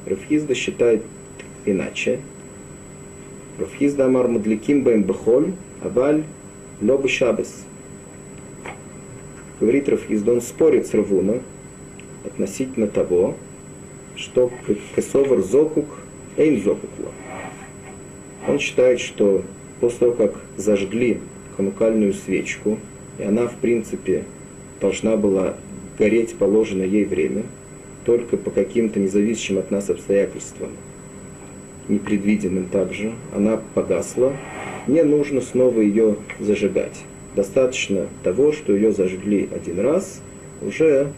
Рафхизда 0.06 0.54
считает 0.56 1.04
иначе. 1.66 2.20
Рафхизда 3.60 4.06
Амар 4.06 4.28
Мадликим 4.28 4.84
Бэм 4.84 5.04
Бехоль, 5.04 5.54
Аваль 5.84 6.24
Лобы 6.82 7.08
Шабес. 7.08 7.66
Говорит 9.60 9.88
Рафхизда, 9.88 10.34
он 10.34 10.42
спорит 10.42 10.88
с 10.88 10.94
Равуна 10.94 11.40
относительно 12.26 12.88
того, 12.88 13.36
что 14.16 14.52
Кесовар 14.96 15.42
Зокук 15.42 15.86
Эйн 16.38 16.62
Зокукла. 16.62 17.12
Он 18.48 18.60
считает, 18.60 19.00
что 19.00 19.44
после 19.80 20.00
того, 20.00 20.12
как 20.14 20.42
зажгли 20.58 21.20
ханукальную 21.56 22.14
свечку, 22.14 22.80
и 23.18 23.24
она, 23.24 23.48
в 23.48 23.56
принципе, 23.56 24.26
должна 24.82 25.16
была 25.16 25.56
гореть 25.98 26.36
положенное 26.36 26.86
ей 26.86 27.06
время, 27.06 27.44
только 28.04 28.38
по 28.38 28.52
каким-то 28.52 29.00
независящим 29.00 29.58
от 29.58 29.72
нас 29.72 29.90
обстоятельствам, 29.90 30.72
непредвиденным 31.88 32.66
также, 32.66 33.14
она 33.34 33.60
погасла, 33.74 34.34
не 34.88 35.02
нужно 35.04 35.42
снова 35.42 35.80
ее 35.80 36.18
зажигать. 36.40 37.04
Достаточно 37.36 38.08
того, 38.24 38.54
что 38.54 38.74
ее 38.74 38.94
зажгли 38.94 39.50
один 39.54 39.82
раз, 39.82 40.22
уже 40.62 41.12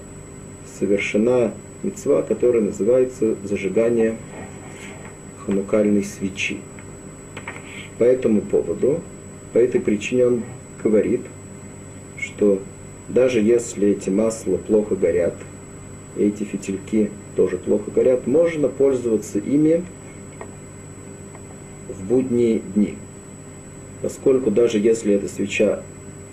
совершена 0.80 1.54
мецва, 1.84 2.24
которая 2.24 2.64
называется 2.64 3.36
зажигание 3.44 4.18
ханукальной 5.46 6.04
свечи. 6.04 6.58
По 8.00 8.04
этому 8.04 8.42
поводу, 8.42 9.02
по 9.54 9.60
этой 9.60 9.80
причине 9.80 10.26
он 10.26 10.44
говорит, 10.84 11.22
что 12.20 12.60
даже 13.08 13.40
если 13.40 13.90
эти 13.90 14.10
масла 14.10 14.58
плохо 14.58 14.96
горят, 14.96 15.36
и 16.16 16.24
эти 16.24 16.44
фитильки 16.44 17.12
тоже 17.36 17.58
плохо 17.58 17.92
горят, 17.92 18.26
можно 18.26 18.70
пользоваться 18.70 19.38
ими 19.38 19.84
в 21.88 22.04
будние 22.08 22.60
дни. 22.60 22.96
Поскольку 24.02 24.50
даже 24.50 24.80
если 24.80 25.14
эта 25.14 25.28
свеча 25.28 25.84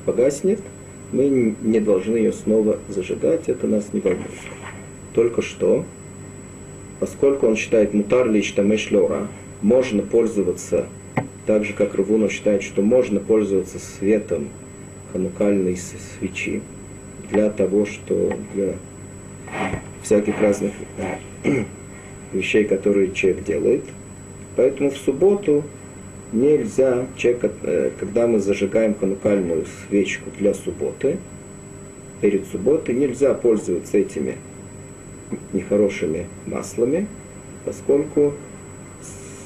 погаснет, 0.04 0.60
мы 1.12 1.54
не 1.62 1.80
должны 1.80 2.16
ее 2.16 2.32
снова 2.32 2.78
зажигать, 2.88 3.48
это 3.48 3.66
нас 3.66 3.92
не 3.92 4.00
волнует. 4.00 4.28
Только 5.12 5.42
что, 5.42 5.84
поскольку 7.00 7.46
он 7.46 7.56
считает 7.56 7.94
мутар 7.94 8.28
лишь 8.28 8.50
тамешлора, 8.52 9.28
можно 9.62 10.02
пользоваться 10.02 10.86
так 11.46 11.64
же, 11.64 11.72
как 11.72 11.94
Равуна 11.94 12.28
считает, 12.28 12.62
что 12.62 12.82
можно 12.82 13.20
пользоваться 13.20 13.78
светом 13.78 14.48
ханукальной 15.12 15.76
свечи 15.76 16.62
для 17.30 17.50
того, 17.50 17.86
что 17.86 18.32
для 18.54 18.74
всяких 20.02 20.40
разных 20.40 20.72
э, 21.44 21.64
вещей, 22.32 22.64
которые 22.64 23.12
человек 23.12 23.44
делает. 23.44 23.84
Поэтому 24.56 24.90
в 24.90 24.96
субботу 24.96 25.64
нельзя, 26.34 27.06
человек, 27.16 27.52
э, 27.62 27.90
когда 27.98 28.26
мы 28.26 28.40
зажигаем 28.40 28.94
ханукальную 28.94 29.64
свечку 29.86 30.30
для 30.38 30.52
субботы, 30.52 31.18
перед 32.20 32.46
субботой 32.48 32.94
нельзя 32.94 33.32
пользоваться 33.34 33.96
этими 33.98 34.36
нехорошими 35.52 36.26
маслами, 36.46 37.06
поскольку 37.64 38.34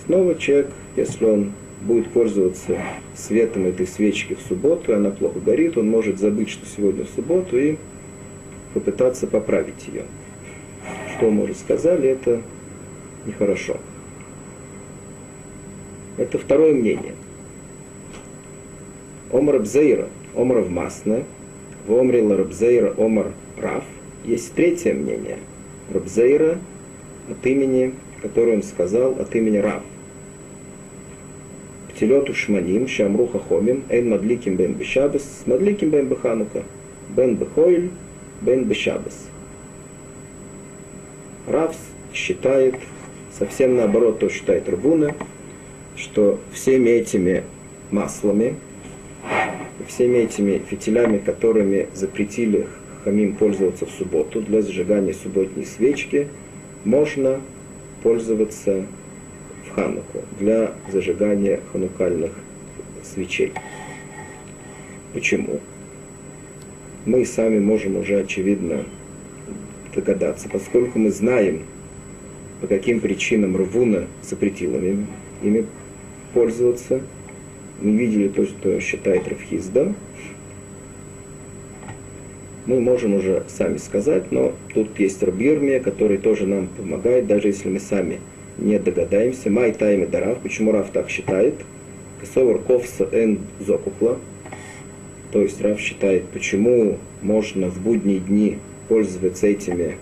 снова 0.05 0.35
человек, 0.35 0.71
если 0.97 1.25
он 1.25 1.53
будет 1.83 2.11
пользоваться 2.11 2.79
светом 3.15 3.67
этой 3.67 3.87
свечки 3.87 4.35
в 4.35 4.41
субботу, 4.41 4.93
и 4.93 4.95
она 4.95 5.11
плохо 5.11 5.39
горит, 5.39 5.77
он 5.77 5.89
может 5.89 6.19
забыть, 6.19 6.49
что 6.49 6.67
сегодня 6.67 7.05
в 7.05 7.11
субботу, 7.11 7.57
и 7.57 7.77
попытаться 8.75 9.27
поправить 9.27 9.87
ее. 9.87 10.03
Что 11.17 11.31
мы 11.31 11.45
уже 11.45 11.55
сказали, 11.55 12.09
это 12.09 12.43
нехорошо. 13.27 13.77
Это 16.19 16.37
второе 16.37 16.75
мнение. 16.75 17.15
Омар 19.33 19.57
Абзейра, 19.57 20.09
Омар 20.35 20.59
в 20.59 20.71
Масне, 20.71 21.25
в 21.87 21.93
Омре 21.93 22.27
Рабзейра 22.27 22.93
Омар 22.99 23.33
Раф. 23.57 23.85
Есть 24.25 24.53
третье 24.55 24.95
мнение. 24.95 25.39
Рабзейра 25.95 26.59
от 27.31 27.47
имени, 27.47 27.95
которое 28.21 28.57
он 28.57 28.63
сказал, 28.65 29.13
от 29.13 29.35
имени 29.37 29.59
Раф. 29.59 29.83
Птилету 31.89 32.35
шманим, 32.35 32.89
шамру 32.89 33.29
хахомим, 33.29 33.85
эйн 33.89 34.11
мадликим 34.11 34.57
бен 34.57 34.75
бешабес, 34.75 35.43
мадликим 35.47 35.91
бен 35.91 36.09
беханука, 36.09 36.65
бен 37.17 37.37
бехойль, 37.37 37.91
бен 38.41 38.65
бешабес. 38.65 39.29
Равс 41.47 41.79
считает, 42.13 42.75
совсем 43.39 43.77
наоборот, 43.77 44.19
то 44.19 44.29
считает 44.29 44.69
Рабуна, 44.69 45.15
что 45.99 46.39
всеми 46.53 46.91
этими 46.91 47.43
маслами, 47.91 48.57
всеми 49.87 50.19
этими 50.19 50.59
фитилями, 50.59 51.19
которыми 51.19 51.89
запретили 51.95 52.67
хамим 53.05 53.35
пользоваться 53.35 53.87
в 53.87 53.91
субботу 53.91 54.41
для 54.41 54.63
зажигания 54.63 55.13
субботней 55.13 55.67
свечки, 55.67 56.29
можно 56.85 57.41
пользоваться 58.03 58.87
Хануку, 59.75 60.23
для 60.41 60.73
зажигания 60.91 61.61
ханукальных 61.73 62.33
свечей. 63.03 63.53
Почему? 65.13 65.61
Мы 67.05 67.25
сами 67.25 67.59
можем 67.59 67.97
уже 67.97 68.21
очевидно 68.21 68.85
догадаться, 69.95 70.49
поскольку 70.49 70.99
мы 70.99 71.11
знаем, 71.11 71.63
по 72.61 72.67
каким 72.67 73.01
причинам 73.01 73.57
Рвуна 73.57 74.07
запретила 74.23 74.79
ими, 74.79 75.07
ими 75.43 75.67
пользоваться. 76.35 77.01
Мы 77.81 77.93
видели 77.93 78.29
то, 78.29 78.45
что 78.47 78.81
считает 78.81 79.29
Равхизда. 79.29 79.95
Мы 82.67 82.81
можем 82.81 83.15
уже 83.15 83.45
сами 83.49 83.79
сказать, 83.79 84.31
но 84.31 84.53
тут 84.75 84.99
есть 84.99 85.23
Рабирмия, 85.23 85.81
который 85.81 86.19
тоже 86.19 86.47
нам 86.47 86.67
помогает, 86.67 87.27
даже 87.27 87.49
если 87.49 87.69
мы 87.69 87.81
сами 87.81 88.21
не 88.59 88.79
догадаемся. 88.79 89.49
Май 89.49 89.73
тайме 89.73 90.07
дарав. 90.07 90.39
Почему 90.39 90.73
Раф 90.73 90.91
так 90.91 91.09
считает? 91.09 91.55
Кесовар 92.21 92.59
ковса 92.59 93.09
эн 93.11 93.39
зокухла. 93.65 94.19
То 95.33 95.43
есть 95.43 95.61
Рав 95.61 95.79
считает, 95.79 96.25
почему 96.29 96.99
можно 97.23 97.69
в 97.69 97.81
будние 97.81 98.19
дни 98.19 98.59
пользоваться 98.89 99.47
этими 99.47 99.97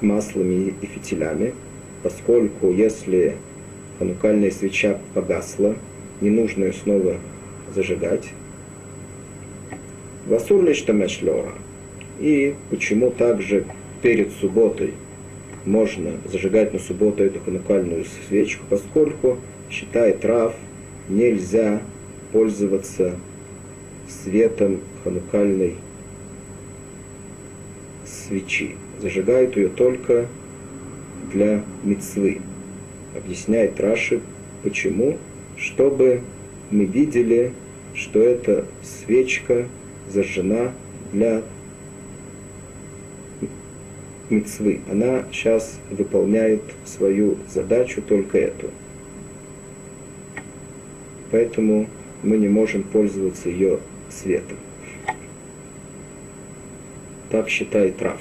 маслами 0.00 0.74
и 0.80 0.86
фитилями, 0.86 1.54
поскольку 2.02 2.72
если 2.72 3.36
ханукальная 4.00 4.50
свеча 4.50 4.98
погасла, 5.14 5.76
не 6.22 6.30
нужно 6.30 6.64
ее 6.64 6.72
снова 6.72 7.18
зажигать. 7.74 8.30
Васур 10.26 10.64
лишь 10.64 10.84
лора. 11.22 11.52
И 12.18 12.54
почему 12.70 13.10
также 13.10 13.66
перед 14.02 14.32
субботой 14.32 14.94
можно 15.66 16.12
зажигать 16.32 16.72
на 16.72 16.78
субботу 16.78 17.22
эту 17.22 17.40
ханукальную 17.40 18.06
свечку, 18.28 18.64
поскольку, 18.70 19.38
считает 19.70 20.24
Рав, 20.24 20.54
нельзя 21.08 21.82
пользоваться 22.32 23.16
светом 24.08 24.80
ханукальной 25.04 25.76
свечи. 28.06 28.76
Зажигают 29.00 29.56
ее 29.56 29.68
только 29.68 30.26
для 31.32 31.62
мецвы. 31.84 32.40
Объясняет 33.22 33.78
Раши, 33.80 34.20
почему? 34.62 35.18
Чтобы 35.56 36.22
мы 36.70 36.84
видели, 36.84 37.52
что 37.94 38.20
эта 38.20 38.64
свечка 38.82 39.66
зажжена 40.08 40.72
для 41.12 41.42
мецвы. 44.30 44.80
Она 44.90 45.24
сейчас 45.32 45.78
выполняет 45.90 46.62
свою 46.84 47.36
задачу 47.48 48.00
только 48.00 48.38
эту. 48.38 48.70
Поэтому 51.30 51.88
мы 52.22 52.38
не 52.38 52.48
можем 52.48 52.82
пользоваться 52.84 53.48
ее 53.48 53.80
светом. 54.08 54.56
Так 57.30 57.48
считает 57.48 58.00
Раф. 58.02 58.20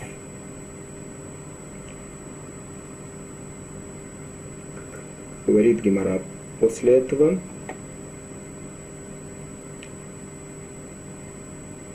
Говорит 5.49 5.81
Гемора 5.81 6.21
после 6.59 6.99
этого. 6.99 7.39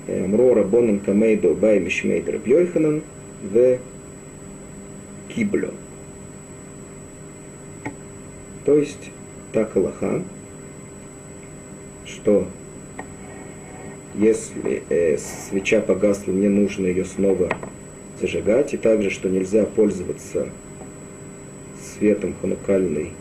אמרוה 0.08 0.54
רבנן 0.54 0.98
קמיה 0.98 1.54
דאביי 1.54 1.78
משמיה 1.78 2.28
דרבי 2.28 3.04
יוחנן 3.42 3.78
וקיבלה. 5.28 5.70
То 8.64 8.76
есть 8.76 9.12
так 9.52 9.76
Галаха, 9.76 10.24
что 12.04 12.48
если 14.16 14.82
э, 14.88 15.16
свеча 15.16 15.80
погасла, 15.80 16.32
мне 16.32 16.48
нужно 16.48 16.86
ее 16.86 17.04
снова 17.04 17.50
зажигать, 18.20 18.74
и 18.74 18.78
также, 18.78 19.10
что 19.10 19.28
нельзя 19.28 19.64
пользоваться 19.64 20.48
светом 21.80 22.34
ханукальной 22.40 23.12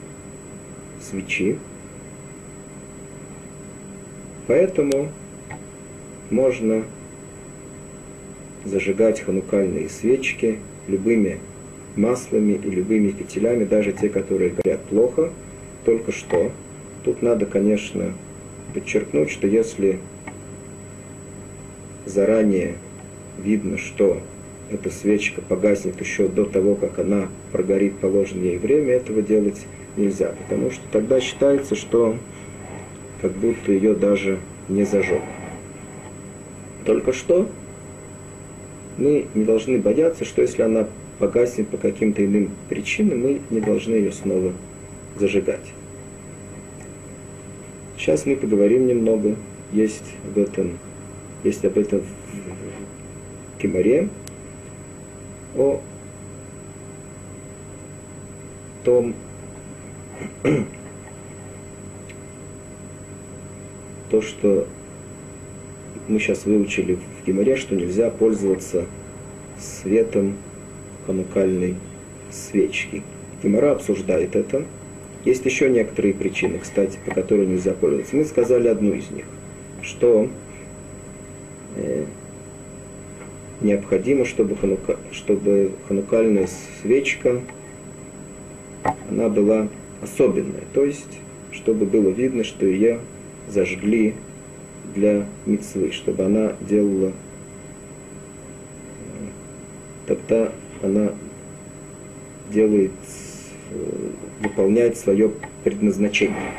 свечи. 1.04 1.58
Поэтому 4.48 5.10
можно 6.30 6.84
зажигать 8.66 9.22
ханукальные 9.22 9.89
свечки 9.89 10.60
любыми 10.88 11.39
маслами 11.96 12.54
и 12.54 12.70
любыми 12.70 13.12
фитилями, 13.12 13.66
даже 13.66 13.92
те, 13.92 14.10
которые 14.10 14.52
горят 14.52 14.82
плохо. 14.86 15.32
Только 15.86 16.12
что 16.12 16.52
тут 17.04 17.22
надо, 17.22 17.46
конечно, 17.46 18.13
подчеркнуть, 18.74 19.30
что 19.30 19.48
если 19.48 20.00
заранее 22.06 22.76
видно, 23.38 23.78
что 23.78 24.22
эта 24.72 24.89
свечка 24.89 25.42
погаснет 25.42 26.00
еще 26.00 26.28
до 26.28 26.46
того, 26.46 26.76
как 26.76 27.00
она 27.00 27.28
прогорит 27.52 27.98
положенное 27.98 28.52
ей 28.52 28.58
время, 28.58 28.94
этого 28.94 29.22
делать 29.22 29.66
нельзя, 29.97 30.34
потому 30.43 30.71
что 30.71 30.82
тогда 30.91 31.19
считается, 31.19 31.75
что 31.75 32.15
как 33.21 33.32
будто 33.32 33.71
ее 33.71 33.93
даже 33.93 34.39
не 34.67 34.84
зажег. 34.84 35.21
Только 36.86 37.13
что 37.13 37.49
мы 38.97 39.27
не 39.34 39.43
должны 39.43 39.79
бояться, 39.79 40.25
что 40.25 40.41
если 40.41 40.62
она 40.62 40.88
погаснет 41.19 41.69
по 41.69 41.77
каким-то 41.77 42.25
иным 42.25 42.51
причинам, 42.69 43.21
мы 43.21 43.41
не 43.49 43.62
должны 43.62 43.95
ее 43.95 44.12
снова 44.12 44.53
зажигать. 45.17 45.73
Сейчас 47.97 48.25
мы 48.25 48.36
поговорим 48.36 48.88
немного, 48.88 49.36
есть 49.71 50.15
об 50.25 50.38
этом, 50.38 50.77
есть 51.43 51.63
об 51.63 51.77
этом 51.77 52.01
в 52.01 53.62
Кемаре, 53.62 54.10
о 55.56 55.79
том, 58.84 59.13
то, 64.12 64.21
что 64.21 64.67
мы 66.07 66.19
сейчас 66.19 66.45
выучили 66.45 66.95
в 66.95 67.25
Гимаре, 67.25 67.55
что 67.55 67.75
нельзя 67.75 68.09
пользоваться 68.09 68.86
светом 69.57 70.38
ханукальной 71.05 71.75
свечки. 72.31 73.03
Гимара 73.41 73.71
обсуждает 73.71 74.36
это. 74.36 74.65
Есть 75.25 75.45
еще 75.45 75.69
некоторые 75.69 76.13
причины, 76.13 76.59
кстати, 76.59 76.99
по 77.05 77.12
которым 77.13 77.51
нельзя 77.51 77.73
пользоваться. 77.73 78.15
Мы 78.15 78.25
сказали 78.25 78.67
одну 78.67 78.93
из 78.93 79.09
них, 79.09 79.25
что 79.81 80.29
э, 81.77 82.05
необходимо, 83.62 84.25
чтобы, 84.25 84.57
ханука, 84.57 84.97
чтобы 85.12 85.71
ханукальная 85.88 86.47
свечка 86.81 87.41
она 89.09 89.29
была 89.29 89.67
особенная, 90.04 90.63
то 90.74 90.84
есть, 90.84 91.20
чтобы 91.52 91.86
было 91.86 92.10
видно, 92.10 92.44
что 92.44 92.66
ее 92.66 93.00
зажгли 93.50 94.16
для 94.96 95.26
мецвы, 95.46 95.92
чтобы 95.92 96.26
она 96.26 96.54
делала, 96.62 97.10
э, 97.10 97.13
тогда 100.08 100.52
она 100.82 101.13
делает, 102.52 102.92
э, 103.72 104.10
выполняет 104.42 104.98
свое 104.98 105.32
предназначение. 105.63 106.52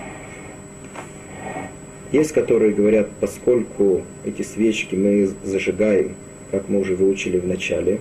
Есть, 2.12 2.32
которые 2.32 2.72
говорят, 2.72 3.10
поскольку 3.20 4.02
эти 4.24 4.42
свечки 4.42 4.94
мы 4.94 5.28
зажигаем, 5.42 6.14
как 6.50 6.68
мы 6.68 6.80
уже 6.80 6.94
выучили 6.94 7.38
в 7.38 7.46
начале, 7.46 8.00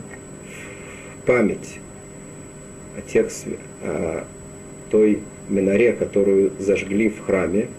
память 1.25 1.79
о 2.95 3.01
тех, 3.01 3.29
о 3.81 4.25
той 4.91 5.19
минаре, 5.49 5.93
которую 5.93 6.51
зажгли 6.59 7.09
в 7.09 7.25
храме, 7.25 7.69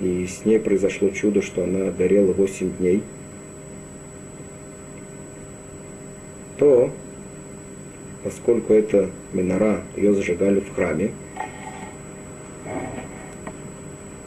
и 0.00 0.26
с 0.26 0.44
ней 0.44 0.58
произошло 0.58 1.10
чудо, 1.10 1.42
что 1.42 1.64
она 1.64 1.90
горела 1.90 2.32
8 2.32 2.76
дней, 2.78 3.02
то, 6.58 6.90
поскольку 8.24 8.72
это 8.72 9.10
минора, 9.32 9.82
ее 9.96 10.14
зажигали 10.14 10.60
в 10.60 10.74
храме, 10.74 11.10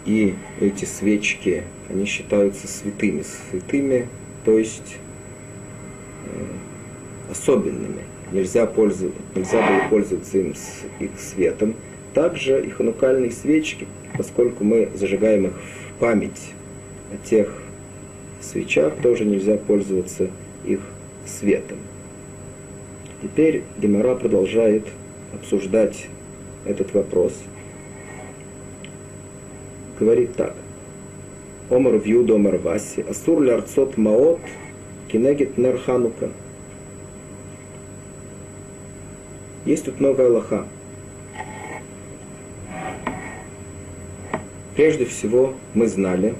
и 0.05 0.35
эти 0.59 0.85
свечки, 0.85 1.63
они 1.89 2.05
считаются 2.05 2.67
святыми, 2.67 3.23
святыми, 3.51 4.09
то 4.43 4.57
есть 4.57 4.97
э, 6.25 7.31
особенными. 7.31 8.01
Нельзя, 8.31 8.65
пользоваться, 8.65 9.21
нельзя 9.35 9.67
было 9.67 9.89
пользоваться 9.89 10.37
им 10.39 10.55
с 10.55 10.81
их 10.99 11.11
светом. 11.19 11.75
Также 12.13 12.63
и 12.63 12.69
ханукальные 12.69 13.31
свечки, 13.31 13.87
поскольку 14.15 14.63
мы 14.63 14.89
зажигаем 14.93 15.47
их 15.47 15.53
в 15.53 15.99
память 15.99 16.53
о 17.11 17.27
тех 17.27 17.51
свечах, 18.39 18.93
тоже 19.01 19.25
нельзя 19.25 19.57
пользоваться 19.57 20.29
их 20.63 20.79
светом. 21.25 21.77
Теперь 23.21 23.63
Гемора 23.79 24.15
продолжает 24.15 24.85
обсуждать 25.33 26.07
этот 26.65 26.93
вопрос. 26.93 27.33
Говорит 29.99 30.35
так. 30.35 30.55
Омар 31.69 31.95
вьюд 31.95 32.29
омар 32.29 32.57
васи, 32.57 33.01
асур 33.01 33.41
лярцот 33.41 33.97
маот, 33.97 34.41
кинегит 35.07 35.57
нарханука. 35.57 36.29
Есть 39.65 39.85
тут 39.85 39.99
много 39.99 40.25
Аллаха. 40.25 40.67
Прежде 44.75 45.05
всего, 45.05 45.53
мы 45.73 45.87
знали 45.87 46.35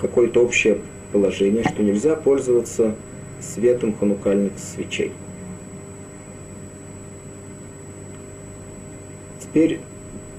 какое-то 0.00 0.42
общее 0.42 0.78
положение, 1.12 1.64
что 1.64 1.82
нельзя 1.82 2.14
пользоваться 2.14 2.94
светом 3.40 3.96
ханукальных 3.96 4.52
свечей. 4.58 5.12
Теперь 9.40 9.80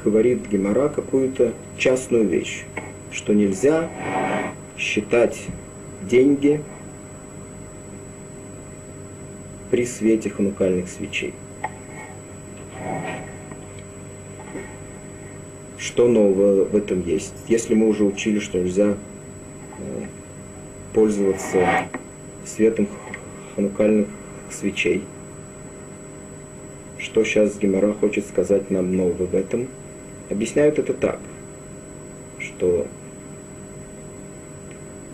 говорит 0.03 0.47
Гемора 0.47 0.89
какую-то 0.89 1.53
частную 1.77 2.27
вещь, 2.27 2.65
что 3.11 3.33
нельзя 3.33 3.89
считать 4.77 5.39
деньги 6.03 6.61
при 9.71 9.85
свете 9.85 10.29
ханукальных 10.29 10.87
свечей. 10.87 11.33
Что 15.97 16.07
нового 16.07 16.63
в 16.65 16.75
этом 16.75 17.03
есть? 17.03 17.33
Если 17.47 17.73
мы 17.73 17.87
уже 17.87 18.03
учили, 18.03 18.37
что 18.37 18.59
нельзя 18.59 18.89
э, 19.79 20.05
пользоваться 20.93 21.87
светом 22.45 22.87
ханукальных 23.55 24.07
свечей, 24.51 25.01
что 26.99 27.23
сейчас 27.23 27.57
Гемора 27.57 27.93
хочет 27.93 28.27
сказать 28.27 28.69
нам 28.69 28.95
нового 28.95 29.25
в 29.25 29.33
этом? 29.33 29.69
Объясняют 30.29 30.77
это 30.77 30.93
так, 30.93 31.19
что 32.37 32.85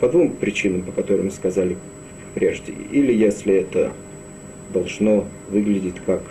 по 0.01 0.09
двум 0.09 0.33
причинам, 0.33 0.81
по 0.81 0.91
которым 0.91 1.31
сказали 1.31 1.77
прежде. 2.35 2.73
Или 2.91 3.13
если 3.13 3.55
это 3.55 3.93
должно 4.73 5.29
выглядеть 5.49 6.01
как 6.05 6.23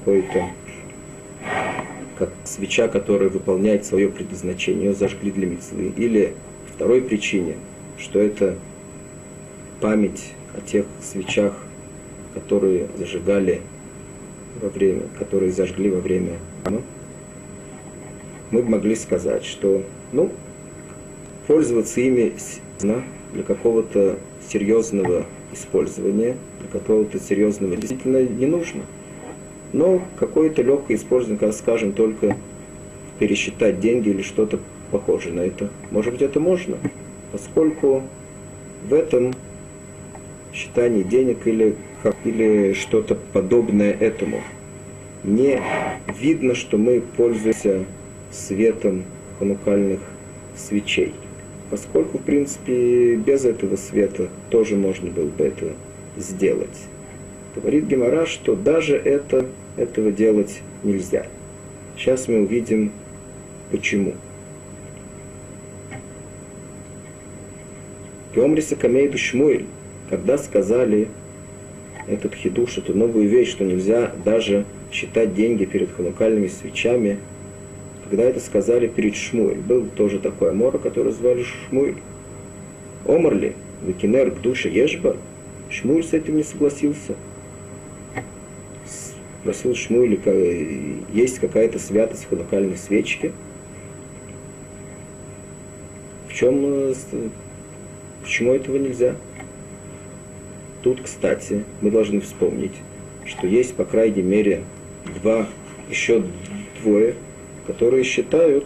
какой-то 0.00 0.46
как 2.20 2.30
свеча, 2.44 2.86
которая 2.86 3.30
выполняет 3.30 3.84
свое 3.84 4.08
предназначение, 4.08 4.86
ее 4.86 4.94
зажгли 4.94 5.32
для 5.32 5.46
мецвы. 5.46 5.92
Или 5.96 6.34
второй 6.72 7.02
причине, 7.02 7.56
что 7.98 8.20
это 8.20 8.56
память 9.80 10.34
о 10.56 10.60
тех 10.60 10.86
свечах, 11.02 11.54
которые 12.34 12.86
зажигали 12.96 13.62
во 14.62 14.68
время, 14.68 15.02
которые 15.18 15.50
зажгли 15.50 15.90
во 15.90 16.00
время 16.00 16.34
мы 18.50 18.62
могли 18.62 18.96
сказать, 18.96 19.44
что, 19.44 19.82
ну, 20.12 20.30
пользоваться 21.46 22.00
ими 22.00 22.32
для 22.80 23.42
какого-то 23.42 24.18
серьезного 24.48 25.24
использования, 25.52 26.36
для 26.60 26.68
какого-то 26.68 27.18
серьезного 27.18 27.76
действительно 27.76 28.22
не 28.22 28.46
нужно. 28.46 28.82
Но 29.72 30.02
какое-то 30.18 30.62
легкое 30.62 30.96
использование, 30.96 31.52
скажем, 31.52 31.92
только 31.92 32.36
пересчитать 33.18 33.80
деньги 33.80 34.08
или 34.08 34.22
что-то 34.22 34.58
похожее 34.90 35.34
на 35.34 35.40
это. 35.40 35.68
Может 35.90 36.14
быть, 36.14 36.22
это 36.22 36.40
можно, 36.40 36.76
поскольку 37.32 38.02
в 38.88 38.94
этом 38.94 39.34
считании 40.52 41.02
денег 41.02 41.46
или, 41.46 41.76
или 42.24 42.72
что-то 42.72 43.16
подобное 43.32 43.92
этому 43.92 44.40
не 45.22 45.60
видно, 46.18 46.54
что 46.54 46.78
мы 46.78 47.02
пользуемся 47.16 47.84
светом 48.32 49.04
ханукальных 49.38 50.00
свечей 50.56 51.14
поскольку, 51.70 52.18
в 52.18 52.22
принципе, 52.22 53.14
без 53.14 53.44
этого 53.44 53.76
света 53.76 54.28
тоже 54.50 54.76
можно 54.76 55.10
было 55.10 55.28
бы 55.28 55.44
это 55.44 55.72
сделать. 56.16 56.86
Говорит 57.54 57.86
Гемора, 57.86 58.26
что 58.26 58.56
даже 58.56 58.96
это, 58.96 59.46
этого 59.76 60.12
делать 60.12 60.62
нельзя. 60.82 61.26
Сейчас 61.96 62.28
мы 62.28 62.40
увидим, 62.42 62.92
почему. 63.70 64.14
Кемриса 68.34 68.76
Камейду 68.76 69.18
Шмуэль, 69.18 69.66
когда 70.08 70.38
сказали 70.38 71.08
этот 72.06 72.34
хидуш, 72.34 72.78
эту 72.78 72.96
новую 72.96 73.28
вещь, 73.28 73.50
что 73.50 73.64
нельзя 73.64 74.12
даже 74.24 74.64
считать 74.92 75.34
деньги 75.34 75.64
перед 75.64 75.92
ханукальными 75.92 76.48
свечами– 76.48 77.18
когда 78.10 78.24
это 78.24 78.40
сказали 78.40 78.88
перед 78.88 79.14
Шмуэль. 79.14 79.58
Был 79.58 79.86
тоже 79.86 80.18
такой 80.18 80.50
Амора, 80.50 80.78
который 80.78 81.12
звали 81.12 81.44
Шмуэль. 81.44 81.98
Омарли, 83.06 83.54
Викинер 83.86 84.32
к 84.32 84.40
душе 84.40 84.68
Ешба. 84.68 85.16
Шмуэль 85.70 86.04
с 86.04 86.12
этим 86.12 86.36
не 86.36 86.42
согласился. 86.42 87.14
Спросил 89.40 89.74
Шмуэль, 89.74 90.20
есть 91.12 91.38
какая-то 91.38 91.78
святость 91.78 92.24
в 92.24 92.28
ханукальной 92.28 92.76
свечке. 92.76 93.32
В 96.28 96.34
чем, 96.34 96.60
э, 96.64 96.94
почему 98.22 98.52
этого 98.52 98.76
нельзя? 98.76 99.16
Тут, 100.82 101.02
кстати, 101.02 101.64
мы 101.80 101.90
должны 101.90 102.20
вспомнить, 102.20 102.74
что 103.24 103.46
есть, 103.46 103.74
по 103.74 103.84
крайней 103.84 104.22
мере, 104.22 104.62
два, 105.22 105.48
еще 105.88 106.22
двое 106.82 107.14
которые 107.70 108.02
считают, 108.02 108.64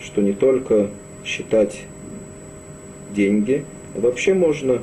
что 0.00 0.20
не 0.20 0.32
только 0.32 0.90
считать 1.24 1.84
деньги, 3.10 3.64
а 3.94 4.00
вообще 4.00 4.34
можно 4.34 4.82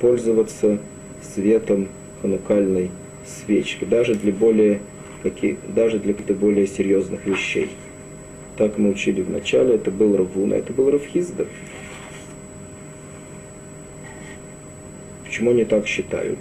пользоваться 0.00 0.78
светом 1.22 1.88
ханукальной 2.20 2.90
свечки, 3.26 3.84
даже 3.84 4.14
для 4.14 4.32
более, 4.32 4.80
каких, 5.22 5.56
даже 5.74 5.98
для 5.98 6.12
каких-то 6.12 6.34
более 6.34 6.66
серьезных 6.66 7.26
вещей. 7.26 7.70
Так 8.56 8.78
мы 8.78 8.90
учили 8.90 9.22
в 9.22 9.30
начале, 9.30 9.76
это 9.76 9.90
был 9.90 10.16
Равуна, 10.16 10.54
это 10.54 10.72
был 10.72 10.90
Равхизда. 10.90 11.46
Почему 15.24 15.52
они 15.52 15.64
так 15.64 15.86
считают? 15.86 16.38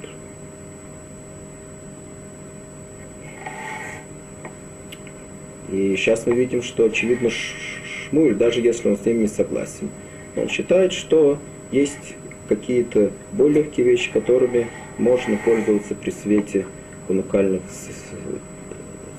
И 5.72 5.96
сейчас 5.96 6.28
мы 6.28 6.34
видим, 6.36 6.62
что 6.62 6.86
очевидно 6.86 7.30
Шмуль, 7.30 8.36
даже 8.36 8.60
если 8.60 8.90
он 8.90 8.98
с 8.98 9.06
ним 9.06 9.22
не 9.22 9.28
согласен, 9.28 9.90
он 10.36 10.50
считает, 10.50 10.92
что 10.92 11.40
есть 11.72 12.16
какие-то 12.50 13.12
более 13.32 13.64
легкие 13.64 13.86
вещи, 13.86 14.12
которыми 14.12 14.68
можно 15.02 15.38
пользоваться 15.38 15.96
при 15.96 16.12
свете 16.12 16.66
хунукальных 17.08 17.62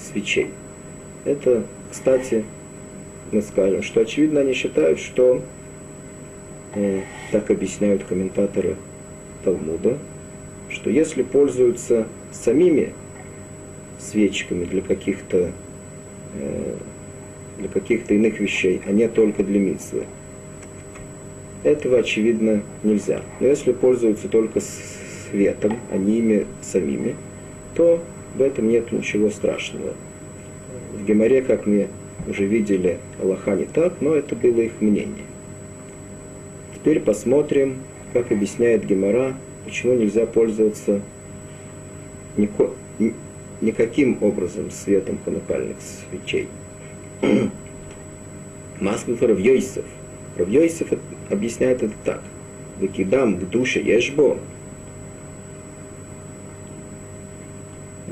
свечей. 0.01 0.49
Это, 1.25 1.65
кстати, 1.91 2.45
мы 3.31 3.43
скажем, 3.43 3.83
что 3.83 4.01
очевидно 4.01 4.41
они 4.41 4.55
считают, 4.55 4.99
что 4.99 5.43
э, 6.75 7.03
так 7.31 7.51
объясняют 7.51 8.05
комментаторы 8.05 8.77
Талмуда, 9.45 9.99
что 10.71 10.89
если 10.89 11.23
пользуются 11.23 12.07
самими 12.33 12.95
свечками 13.99 14.65
для 14.65 14.81
каких-то 14.81 15.53
Э, 16.35 16.77
для 17.59 17.69
каких-то 17.69 18.15
иных 18.15 18.41
вещей, 18.41 18.81
а 18.87 18.93
не 18.93 19.07
только 19.07 19.45
для 19.45 19.61
митцвы. 19.61 20.05
Этого, 21.63 21.99
очевидно, 21.99 22.63
нельзя. 22.83 23.21
Но 23.41 23.47
если 23.47 23.73
пользуются 23.73 24.29
только 24.29 24.61
светом, 25.33 25.79
а 25.91 25.97
не 25.97 26.19
ими 26.19 26.47
самими, 26.61 27.17
то 27.75 28.01
в 28.37 28.43
этом 28.43 28.69
нет 28.69 28.93
ничего 28.93 29.31
страшного. 29.31 29.95
В 30.95 31.05
Геморе, 31.05 31.43
как 31.43 31.67
мы 31.67 31.89
уже 32.29 32.45
видели, 32.45 32.99
Аллаха 33.21 33.57
не 33.57 33.65
так, 33.65 33.95
но 34.01 34.15
это 34.15 34.37
было 34.37 34.61
их 34.61 34.81
мнение. 34.81 35.25
Теперь 36.75 37.01
посмотрим, 37.01 37.79
как 38.13 38.31
объясняет 38.31 38.85
Гемора, 38.85 39.35
почему 39.65 39.95
нельзя 39.95 40.27
пользоваться 40.27 41.01
нико, 42.37 42.71
никаким 43.61 44.19
образом 44.21 44.71
светом 44.71 45.19
ханукальных 45.25 45.77
свечей. 45.81 46.49
Масков 48.81 49.23
Равьойсов. 49.23 49.85
Равьойсов 50.37 50.89
объясняет 51.31 51.83
это 51.83 51.95
так. 52.05 52.23
Выкидам 52.81 53.37
к 53.39 53.49
душе 53.49 53.81
ешбо. 53.81 54.39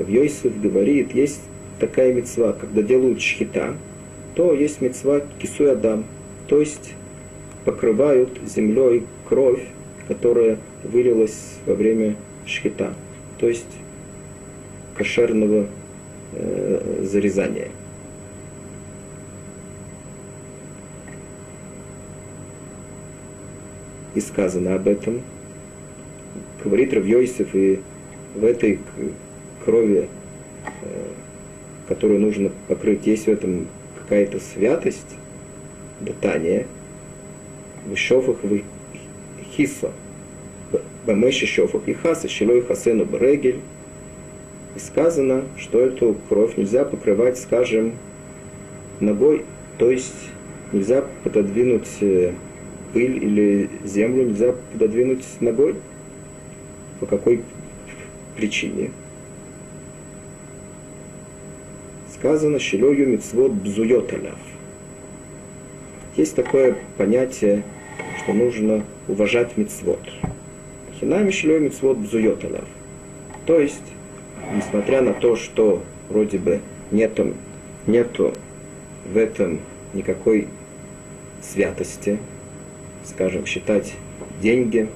Равьойсов 0.01 0.59
говорит, 0.59 1.13
есть 1.13 1.41
такая 1.79 2.13
мецва, 2.13 2.53
когда 2.53 2.81
делают 2.81 3.21
шхита, 3.21 3.75
то 4.35 4.53
есть 4.53 4.81
мецва 4.81 5.21
кисуй 5.39 5.71
адам, 5.71 6.05
то 6.47 6.59
есть 6.59 6.93
покрывают 7.65 8.39
землей 8.45 9.03
кровь, 9.27 9.63
которая 10.07 10.57
вылилась 10.83 11.57
во 11.65 11.75
время 11.75 12.15
шхита. 12.45 12.93
То 13.39 13.47
есть 13.47 13.67
кошерного 14.97 15.67
э, 16.33 17.03
зарезания. 17.03 17.69
И 24.15 24.19
сказано 24.19 24.75
об 24.75 24.87
этом. 24.87 25.21
Говорит 26.63 26.93
Равьойсев, 26.93 27.55
и 27.55 27.81
в 28.35 28.43
этой 28.43 28.79
крови, 29.63 30.07
э, 30.83 31.07
которую 31.87 32.19
нужно 32.19 32.51
покрыть, 32.67 33.05
есть 33.07 33.25
в 33.25 33.29
этом 33.29 33.67
какая-то 33.99 34.39
святость, 34.39 35.15
датание, 35.99 36.67
в 37.85 37.95
шофах 37.95 38.37
в 38.43 38.61
хисо, 39.55 39.91
бамеши 41.05 41.45
шофах 41.45 41.83
и 41.87 41.93
хаса, 41.93 42.27
щелой 42.27 42.61
хасену 42.61 43.05
брегель, 43.05 43.59
и 44.75 44.79
сказано, 44.79 45.43
что 45.57 45.79
эту 45.81 46.15
кровь 46.29 46.55
нельзя 46.57 46.85
покрывать, 46.85 47.37
скажем, 47.37 47.93
ногой, 48.99 49.43
то 49.77 49.91
есть 49.91 50.29
нельзя 50.71 51.05
пододвинуть 51.23 51.89
э, 52.01 52.33
пыль 52.93 53.23
или 53.23 53.69
землю 53.83 54.27
нельзя 54.27 54.55
пододвинуть 54.71 55.25
ногой? 55.39 55.75
По 56.99 57.05
какой 57.05 57.41
причине? 58.37 58.91
Сказано 62.21 62.59
«Шилою 62.59 63.07
мицвод 63.07 63.51
бзует 63.51 64.13
аляв». 64.13 64.37
Есть 66.15 66.35
такое 66.35 66.77
понятие, 66.95 67.63
что 68.19 68.33
нужно 68.33 68.83
уважать 69.07 69.57
мицвод. 69.57 69.99
Хинами 70.99 71.31
шилой 71.31 71.61
мицвод 71.61 71.97
бзует 71.97 72.45
аляв. 72.45 72.65
То 73.47 73.59
есть, 73.59 73.81
несмотря 74.55 75.01
на 75.01 75.15
то, 75.15 75.35
что 75.35 75.81
вроде 76.09 76.37
бы 76.37 76.59
нету, 76.91 77.33
нету 77.87 78.35
в 79.11 79.17
этом 79.17 79.59
никакой 79.95 80.47
святости, 81.41 82.19
скажем, 83.03 83.47
считать 83.47 83.95
деньги 84.39 84.89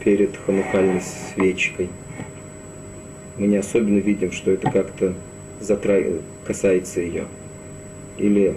перед 0.00 0.36
ханукальной 0.36 1.00
свечкой. 1.00 1.88
Мы 3.36 3.46
не 3.48 3.56
особенно 3.56 3.98
видим, 3.98 4.32
что 4.32 4.50
это 4.50 4.70
как-то 4.70 5.14
затра... 5.60 6.00
касается 6.46 7.00
ее. 7.00 7.26
Или 8.16 8.54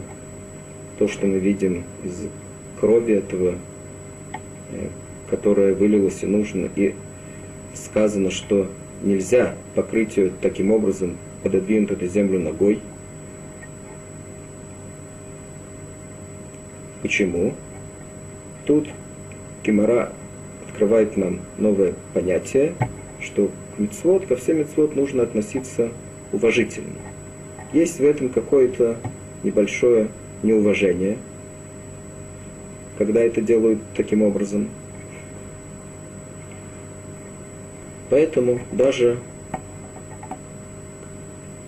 то, 0.99 1.07
что 1.07 1.25
мы 1.25 1.39
видим 1.39 1.83
из 2.03 2.27
крови 2.79 3.15
этого, 3.15 3.55
э, 4.71 4.87
которая 5.29 5.73
вылилась 5.73 6.21
и 6.23 6.27
нужно, 6.27 6.69
и 6.75 6.93
сказано, 7.73 8.31
что 8.31 8.69
нельзя 9.03 9.55
покрыть 9.75 10.17
ее 10.17 10.31
таким 10.41 10.71
образом, 10.71 11.17
пододвинуть 11.43 11.91
эту 11.91 12.07
землю 12.07 12.39
ногой. 12.39 12.79
Почему? 17.01 17.53
Тут 18.65 18.89
Кимара 19.63 20.11
открывает 20.67 21.15
нам 21.15 21.39
новое 21.57 21.93
понятие, 22.13 22.73
что 23.21 23.49
мецвод, 23.77 24.25
ко 24.25 24.35
всем 24.35 24.59
мецвод 24.59 24.95
нужно 24.95 25.23
относиться 25.23 25.89
уважительно. 26.31 26.95
Есть 27.73 27.99
в 27.99 28.03
этом 28.03 28.29
какое-то 28.29 28.97
небольшое 29.43 30.09
неуважение, 30.43 31.17
когда 32.97 33.21
это 33.21 33.41
делают 33.41 33.79
таким 33.95 34.21
образом. 34.21 34.69
Поэтому 38.09 38.59
даже 38.71 39.19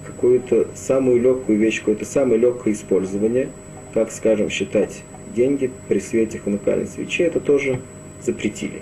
какую-то 0.06 0.68
самую 0.74 1.22
легкую 1.22 1.58
вещь, 1.58 1.80
какое-то 1.80 2.06
самое 2.06 2.40
легкое 2.40 2.74
использование, 2.74 3.50
как, 3.94 4.12
скажем, 4.12 4.50
считать 4.50 5.04
деньги 5.36 5.72
при 5.88 6.00
свете 6.00 6.40
ханукальной 6.40 6.88
свечи, 6.88 7.24
это 7.24 7.40
тоже 7.40 7.80
запретили. 8.22 8.82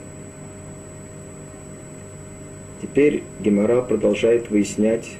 Теперь 2.98 3.22
Гемора 3.40 3.84
продолжает 3.84 4.50
выяснять 4.50 5.18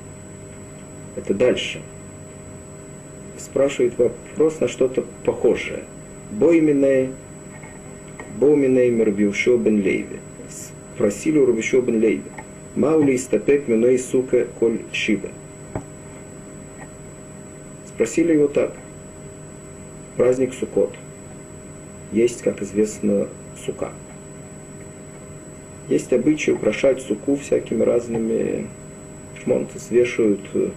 это 1.16 1.36
дальше. 1.36 1.80
Спрашивает 3.38 4.00
вопрос 4.00 4.60
на 4.60 4.68
что-то 4.68 5.06
похожее. 5.24 5.84
Бойменное, 6.32 7.12
Боуменей 8.40 8.90
Мербиушо 8.90 9.58
бен 9.58 9.84
Лейви. 9.84 10.18
Спросили 10.96 11.38
у 11.38 11.46
Рубишо 11.46 11.82
бен 11.82 12.02
Лейви. 12.02 12.32
Маули 12.76 13.16
истапек 13.16 13.68
миной 13.68 14.00
сука 14.00 14.48
коль 14.60 14.80
шива. 14.92 15.30
Спросили 17.86 18.34
его 18.34 18.48
так. 18.48 18.74
Праздник 20.16 20.56
Сукот. 20.56 20.96
Есть, 22.12 22.42
как 22.42 22.60
известно, 22.64 23.28
сука. 23.64 23.92
Есть 25.88 26.12
обычай 26.12 26.52
украшать 26.52 27.02
суку 27.02 27.38
всякими 27.38 27.84
разными 27.84 28.68
шмонты, 29.42 29.80
свешивают 29.80 30.42
в 30.54 30.72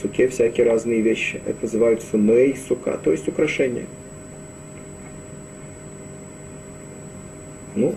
суке 0.00 0.28
всякие 0.28 0.66
разные 0.66 1.00
вещи. 1.00 1.40
Это 1.46 1.62
называется 1.62 2.18
мэй 2.18 2.56
сука, 2.68 2.98
то 3.02 3.12
есть 3.12 3.28
украшение. 3.28 3.86
Ну, 7.74 7.94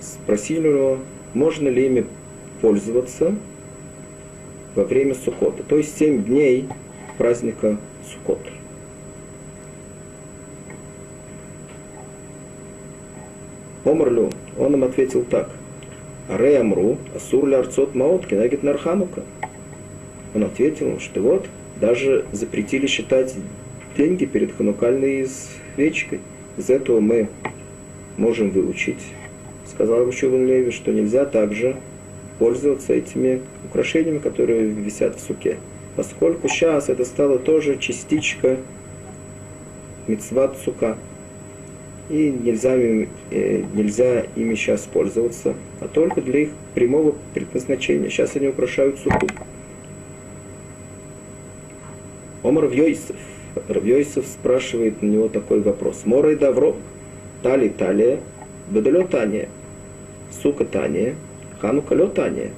спросили 0.00 0.68
его, 0.68 0.98
можно 1.34 1.68
ли 1.68 1.86
ими 1.86 2.06
пользоваться 2.60 3.34
во 4.74 4.84
время 4.84 5.14
Сукота, 5.14 5.62
то 5.62 5.76
есть 5.76 5.96
семь 5.98 6.24
дней 6.24 6.68
праздника 7.18 7.76
Сукот. 8.12 8.40
Омрлю, 13.84 14.19
он 14.60 14.74
им 14.74 14.84
ответил 14.84 15.24
так. 15.24 15.50
Аре 16.28 16.58
Амру, 16.58 16.98
Асур 17.14 17.46
ли 17.48 17.54
Арцот 17.54 17.94
Маот, 17.94 18.26
Кенагит 18.26 18.62
Нарханука. 18.62 19.22
Он 20.34 20.44
ответил, 20.44 21.00
что 21.00 21.20
вот, 21.20 21.46
даже 21.80 22.24
запретили 22.30 22.86
считать 22.86 23.34
деньги 23.96 24.26
перед 24.26 24.54
ханукальной 24.54 25.26
свечкой. 25.74 26.20
Из 26.56 26.70
этого 26.70 27.00
мы 27.00 27.28
можем 28.16 28.50
выучить, 28.50 29.02
сказал 29.66 30.04
Рушеван 30.04 30.46
Леви, 30.46 30.70
что 30.70 30.92
нельзя 30.92 31.24
также 31.24 31.76
пользоваться 32.38 32.92
этими 32.92 33.40
украшениями, 33.64 34.18
которые 34.18 34.66
висят 34.68 35.16
в 35.16 35.20
суке 35.20 35.56
поскольку 35.96 36.48
сейчас 36.48 36.88
это 36.88 37.04
стало 37.04 37.38
тоже 37.38 37.76
частичка 37.76 38.56
мецват 40.06 40.56
сука. 40.64 40.96
И 42.10 42.30
нельзя, 42.30 42.76
э, 42.76 43.62
нельзя 43.72 44.26
ими 44.34 44.54
сейчас 44.56 44.82
пользоваться, 44.82 45.54
а 45.80 45.88
только 45.88 46.20
для 46.20 46.40
их 46.40 46.50
прямого 46.74 47.14
предназначения. 47.32 48.10
Сейчас 48.10 48.36
они 48.36 48.48
украшают 48.48 48.98
суку. 48.98 49.28
Омар 52.42 52.64
Равьойсов. 52.64 53.16
Равьойсов 53.68 54.26
спрашивает 54.26 55.00
на 55.02 55.06
него 55.06 55.28
такой 55.28 55.60
вопрос. 55.60 56.02
Мора 56.04 56.32
и 56.32 56.36
Давро. 56.36 56.76
Тали 57.42 57.68
Талия. 57.68 58.20
Бедалё 58.68 59.06
Тания. 59.06 59.48
Сука 60.42 60.64
Тания. 60.64 61.14
Ханука 61.60 61.94
Тания. 62.08 62.50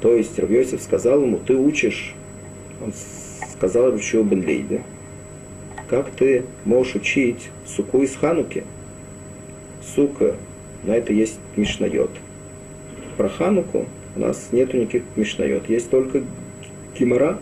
То 0.00 0.14
есть 0.14 0.38
Равьосиф 0.38 0.82
сказал 0.82 1.22
ему, 1.22 1.38
ты 1.38 1.54
учишь, 1.54 2.14
он 2.82 2.92
сказал 3.52 3.90
Ручу 3.90 4.22
бен 4.22 4.42
Лейде, 4.42 4.82
как 5.90 6.08
ты 6.12 6.44
можешь 6.64 6.94
учить 6.94 7.50
суку 7.66 8.02
из 8.02 8.14
Хануки? 8.14 8.62
Сука, 9.82 10.36
на 10.84 10.92
это 10.92 11.12
есть 11.12 11.40
Мишнайот. 11.56 12.12
Про 13.16 13.28
Хануку 13.28 13.86
у 14.14 14.20
нас 14.20 14.50
нету 14.52 14.76
никаких 14.76 15.02
Мишнайот, 15.16 15.68
есть 15.68 15.90
только 15.90 16.22
Кимара, 16.96 17.40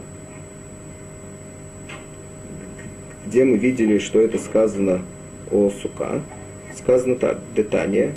где 3.26 3.44
мы 3.44 3.58
видели, 3.58 3.98
что 3.98 4.18
это 4.18 4.38
сказано 4.38 5.02
о 5.50 5.68
сука. 5.68 6.22
Сказано 6.74 7.16
так, 7.16 7.40
детание, 7.54 8.14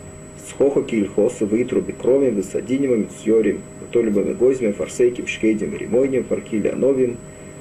схоха 0.47 0.81
кильхоса, 0.83 1.45
вытруби 1.45 1.91
крови, 1.91 2.29
высадиневым, 2.29 3.09
цьорим, 3.21 3.59
то 3.91 4.01
либо 4.01 4.21
Мегозьмем, 4.21 4.73
Фарсейким, 4.75 5.27
Шкейдем, 5.27 5.75
Римойнем, 5.75 6.23
Фаркиле, 6.23 6.69
Ановим, 6.69 7.17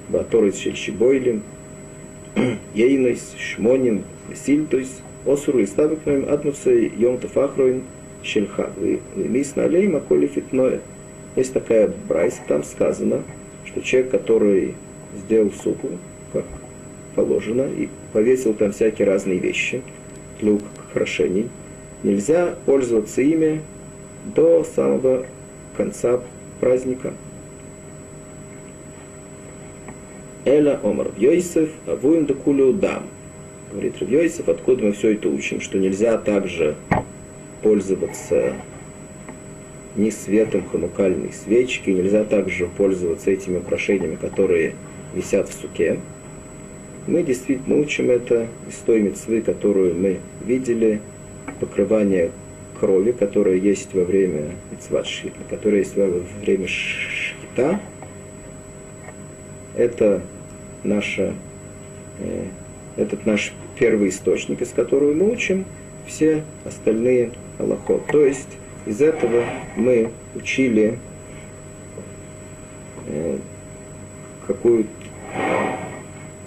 Баторис, 0.08 0.58
Шельщибойлем, 0.58 1.42
Ейнойс, 2.74 3.34
Шмоним, 3.38 4.04
Сильтойс, 4.34 5.00
Осуру 5.26 5.58
и 5.58 5.66
Ставикновим, 5.66 6.28
Адмуцей, 6.28 6.92
Йом 6.96 7.18
Тафахроин, 7.18 7.82
Шельха, 8.22 8.70
Мис 9.14 9.56
Налей, 9.56 9.88
Маколи 9.88 10.26
Фитное. 10.26 10.80
Есть 11.36 11.52
такая 11.52 11.92
брайс, 12.08 12.40
там 12.48 12.64
сказано, 12.64 13.22
что 13.64 13.82
человек, 13.82 14.10
который 14.10 14.74
сделал 15.16 15.52
супу, 15.52 15.88
как 16.32 16.44
положено, 17.14 17.62
и 17.62 17.88
повесил 18.12 18.54
там 18.54 18.72
всякие 18.72 19.06
разные 19.06 19.38
вещи 19.38 19.82
для 20.40 20.52
украшений, 20.52 21.48
нельзя 22.02 22.54
пользоваться 22.66 23.22
ими 23.22 23.60
до 24.34 24.64
самого 24.64 25.26
конца 25.76 26.20
праздника. 26.60 27.12
Эля 30.46 30.80
Омар 30.82 31.08
Йосиф, 31.18 31.70
Авуин 31.86 32.24
Дакулю 32.24 32.72
Дам. 32.72 33.04
Говорит 33.70 34.00
Йосиф, 34.00 34.48
откуда 34.48 34.86
мы 34.86 34.92
все 34.92 35.12
это 35.12 35.28
учим, 35.28 35.60
что 35.60 35.78
нельзя 35.78 36.16
также 36.16 36.76
пользоваться 37.62 38.54
ни 39.96 40.08
светом 40.08 40.64
ханукальной 40.70 41.32
свечки, 41.32 41.90
нельзя 41.90 42.24
также 42.24 42.68
пользоваться 42.68 43.30
этими 43.30 43.58
украшениями, 43.58 44.16
которые 44.16 44.74
висят 45.14 45.50
в 45.50 45.52
суке. 45.52 46.00
Мы 47.06 47.22
действительно 47.22 47.76
учим 47.76 48.10
это 48.10 48.46
из 48.68 48.76
той 48.76 49.02
мецвы, 49.02 49.42
которую 49.42 49.94
мы 49.94 50.20
видели, 50.44 51.00
покрывание 51.58 52.30
крови, 52.78 53.12
которая 53.12 53.56
есть 53.56 53.92
во 53.92 54.04
время 54.04 54.52
митцват 54.70 55.06
шхита, 55.06 55.36
которая 55.50 55.80
есть 55.80 55.96
во 55.96 56.06
время 56.42 56.66
шхита, 56.66 57.80
это 59.76 60.22
наша, 60.82 61.34
э, 62.18 62.44
этот 62.96 63.26
наш 63.26 63.52
первый 63.78 64.08
источник, 64.10 64.62
из 64.62 64.70
которого 64.70 65.12
мы 65.12 65.30
учим 65.30 65.64
все 66.06 66.44
остальные 66.64 67.32
аллахот. 67.58 68.06
То 68.06 68.24
есть 68.24 68.48
из 68.86 69.00
этого 69.00 69.44
мы 69.76 70.10
учили 70.34 70.98
э, 73.06 73.38
какую 74.46 74.86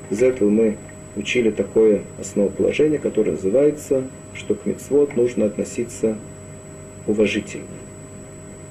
из 0.09 0.21
этого 0.21 0.49
мы 0.49 0.77
учили 1.15 1.49
такое 1.49 2.01
основоположение, 2.19 2.99
которое 2.99 3.31
называется, 3.31 4.03
что 4.33 4.55
к 4.55 4.65
мецвод 4.65 5.15
нужно 5.15 5.45
относиться 5.45 6.17
уважительно. 7.07 7.65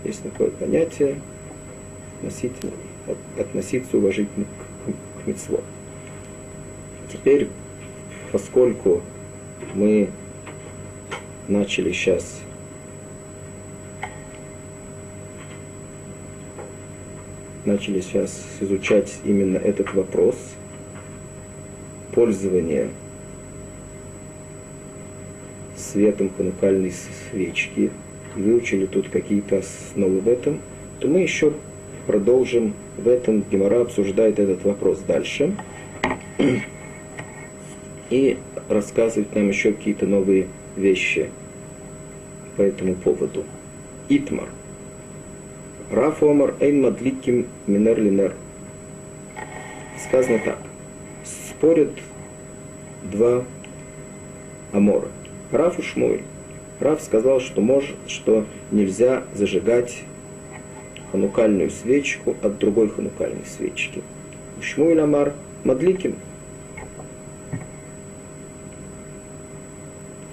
Есть 0.04 0.22
такое 0.22 0.50
понятие 0.50 1.16
относительно, 2.18 2.72
относиться 3.38 3.96
уважительно 3.96 4.44
к, 4.44 4.90
к, 4.90 5.24
к 5.24 5.26
мецвод. 5.26 5.64
Теперь, 7.12 7.48
поскольку 8.30 9.02
мы 9.74 10.10
начали 11.48 11.92
сейчас 11.92 12.40
начали 17.64 18.00
сейчас 18.00 18.44
изучать 18.60 19.20
именно 19.24 19.56
этот 19.56 19.94
вопрос 19.94 20.36
пользования 22.12 22.90
светом 25.76 26.30
ханукальной 26.36 26.92
свечки, 27.30 27.90
и 28.36 28.40
выучили 28.40 28.86
тут 28.86 29.08
какие-то 29.08 29.58
основы 29.58 30.20
в 30.20 30.28
этом, 30.28 30.60
то 31.00 31.08
мы 31.08 31.20
еще 31.20 31.52
продолжим 32.06 32.74
в 32.96 33.08
этом. 33.08 33.42
Гемора 33.42 33.82
обсуждает 33.82 34.38
этот 34.38 34.64
вопрос 34.64 35.00
дальше. 35.00 35.56
И 38.10 38.38
рассказывает 38.68 39.34
нам 39.34 39.48
еще 39.48 39.72
какие-то 39.72 40.06
новые 40.06 40.48
вещи 40.76 41.30
по 42.56 42.62
этому 42.62 42.94
поводу. 42.94 43.44
Итмар. 44.08 44.48
Раф 45.90 46.22
Омар 46.22 46.54
Эйн 46.60 46.82
Мадликим 46.82 47.46
Минер 47.66 48.00
Линер. 48.00 48.34
Сказано 50.08 50.38
так. 50.44 50.58
Спорят 51.24 51.92
два 53.02 53.44
Амора. 54.72 55.08
Раф 55.50 55.78
и 55.78 55.82
Шмуэль. 55.82 56.22
Раф 56.80 57.00
сказал, 57.02 57.40
что, 57.40 57.60
может, 57.60 57.96
что 58.06 58.44
нельзя 58.70 59.24
зажигать 59.34 60.02
ханукальную 61.12 61.70
свечку 61.70 62.34
от 62.42 62.58
другой 62.58 62.88
ханукальной 62.88 63.44
свечки. 63.46 64.02
Шмуэль 64.60 65.00
Амар 65.00 65.34
Мадликим– 65.62 66.16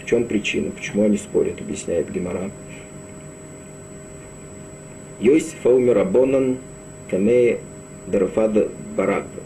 чем 0.09 0.23
причина, 0.23 0.71
почему 0.71 1.03
они 1.03 1.17
спорят, 1.17 1.61
объясняет 1.61 2.11
Гемора. 2.11 2.49
Йосиф 5.19 5.63
Аумер 5.63 5.99
Абонан 5.99 6.57
Камея 7.11 7.59
Дарафада 8.07 8.69
Барагба. 8.97 9.43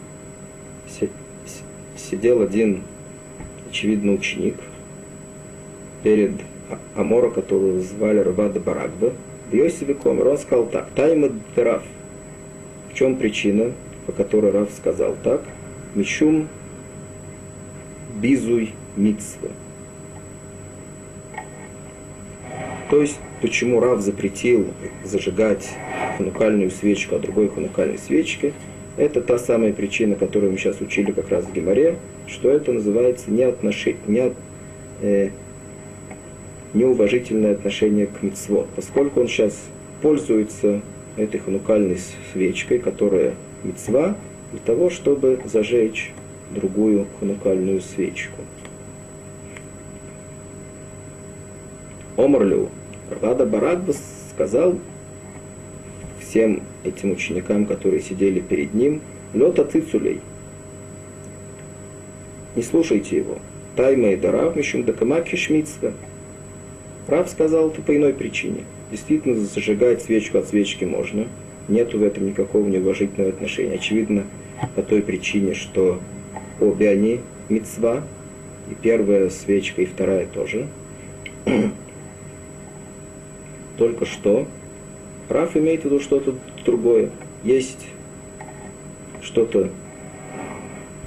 Сидел 1.98 2.40
один, 2.40 2.82
очевидно, 3.68 4.12
ученик 4.12 4.56
перед 6.02 6.32
Амора, 6.96 7.28
которого 7.28 7.80
звали 7.80 8.20
Равада 8.20 8.58
Барагба. 8.58 9.12
Йосифе 9.54 9.94
Комер 9.94 10.28
он 10.28 10.38
сказал 10.38 10.66
так, 10.66 10.90
Тайма 10.94 11.30
Дараф. 11.54 11.82
В 12.90 12.94
чем 12.94 13.16
причина, 13.16 13.72
по 14.06 14.12
которой 14.12 14.52
Раф 14.52 14.70
сказал 14.76 15.16
так? 15.22 15.42
Мишум 15.94 16.48
Бизуй 18.20 18.74
Мицва– 18.96 19.48
То 22.90 23.00
есть, 23.00 23.18
почему 23.40 23.80
Рав 23.80 24.00
запретил 24.00 24.68
зажигать 25.02 25.68
ханукальную 26.16 26.70
свечку, 26.70 27.16
а 27.16 27.18
другой 27.18 27.48
ханукальной 27.48 27.98
свечке, 27.98 28.52
это 28.96 29.20
та 29.20 29.38
самая 29.38 29.72
причина, 29.72 30.14
которую 30.14 30.52
мы 30.52 30.58
сейчас 30.58 30.80
учили 30.80 31.10
как 31.10 31.28
раз 31.28 31.44
в 31.44 31.52
Геморе, 31.52 31.96
что 32.28 32.50
это 32.50 32.72
называется 32.72 33.30
неотношение, 33.30 33.98
не, 34.06 34.32
э, 35.00 35.30
неуважительное 36.74 37.52
отношение 37.52 38.06
к 38.06 38.22
мицвод, 38.22 38.68
поскольку 38.76 39.20
он 39.20 39.28
сейчас 39.28 39.56
пользуется 40.02 40.82
этой 41.16 41.40
ханукальной 41.40 41.98
свечкой, 42.32 42.78
которая 42.78 43.34
мицва, 43.62 44.16
для 44.50 44.60
того, 44.60 44.90
чтобы 44.90 45.40
зажечь 45.44 46.12
другую 46.50 47.06
ханукальную 47.18 47.80
свечку. 47.80 48.42
Омрлю, 52.16 52.68
Рада 53.20 53.46
Барагба 53.46 53.94
сказал 54.30 54.78
всем 56.20 56.62
этим 56.84 57.12
ученикам, 57.12 57.66
которые 57.66 58.02
сидели 58.02 58.40
перед 58.40 58.74
ним, 58.74 59.00
Лета 59.32 59.64
Цицулей, 59.64 60.20
не 62.56 62.62
слушайте 62.62 63.16
его. 63.16 63.38
Тайма 63.74 64.12
и 64.12 64.16
Дарав 64.16 64.54
Мишум 64.54 64.84
Дакамаки 64.84 65.34
Шмицка. 65.34 65.92
Рав 67.06 67.28
сказал 67.28 67.70
это 67.70 67.82
по 67.82 67.96
иной 67.96 68.14
причине. 68.14 68.64
Действительно, 68.90 69.36
зажигать 69.36 70.02
свечку 70.02 70.38
от 70.38 70.48
свечки 70.48 70.84
можно. 70.84 71.26
Нету 71.68 71.98
в 71.98 72.02
этом 72.02 72.26
никакого 72.26 72.66
неуважительного 72.66 73.30
отношения. 73.30 73.74
Очевидно, 73.74 74.24
по 74.74 74.82
той 74.82 75.02
причине, 75.02 75.54
что 75.54 76.00
обе 76.60 76.90
они 76.90 77.20
мецва, 77.48 78.02
и 78.70 78.74
первая 78.74 79.28
свечка, 79.30 79.82
и 79.82 79.86
вторая 79.86 80.26
тоже. 80.26 80.68
только 83.76 84.06
что. 84.06 84.46
Раф 85.28 85.56
имеет 85.56 85.82
в 85.82 85.84
виду 85.86 86.00
что-то 86.00 86.34
другое. 86.64 87.10
Есть 87.42 87.86
что-то, 89.22 89.70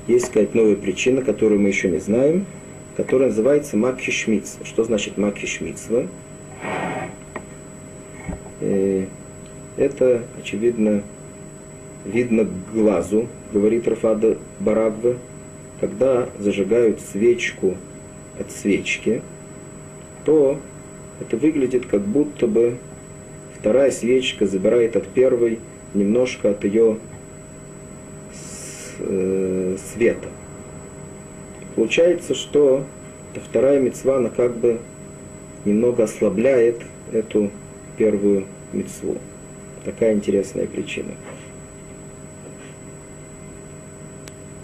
есть 0.07 0.27
какая-то 0.27 0.57
новая 0.57 0.75
причина, 0.75 1.21
которую 1.21 1.61
мы 1.61 1.69
еще 1.69 1.89
не 1.89 1.99
знаем, 1.99 2.45
которая 2.97 3.29
называется 3.29 3.77
Макхи 3.77 4.11
Шмиц. 4.11 4.57
Что 4.63 4.83
значит 4.83 5.17
Макхи 5.17 5.45
Шмицва? 5.45 6.07
Э, 8.59 9.05
это, 9.77 10.23
очевидно, 10.41 11.03
видно 12.05 12.47
глазу, 12.73 13.27
говорит 13.53 13.87
Рафада 13.87 14.39
Барагва, 14.59 15.15
когда 15.79 16.27
зажигают 16.39 16.99
свечку 16.99 17.77
от 18.39 18.51
свечки, 18.51 19.21
то 20.25 20.59
это 21.21 21.37
выглядит 21.37 21.85
как 21.85 22.01
будто 22.01 22.47
бы 22.47 22.77
вторая 23.59 23.91
свечка 23.91 24.47
забирает 24.47 24.95
от 24.95 25.07
первой 25.07 25.59
немножко 25.93 26.49
от 26.49 26.63
ее 26.63 26.97
э, 28.99 29.77
света. 29.93 30.29
Получается, 31.77 32.33
что 32.33 32.83
вторая 33.45 33.79
мецва, 33.79 34.17
она 34.17 34.29
как 34.29 34.57
бы 34.57 34.79
немного 35.63 36.03
ослабляет 36.05 36.81
эту 37.13 37.51
первую 37.97 38.45
мецву. 38.73 39.17
Такая 39.85 40.13
интересная 40.15 40.65
причина. 40.65 41.13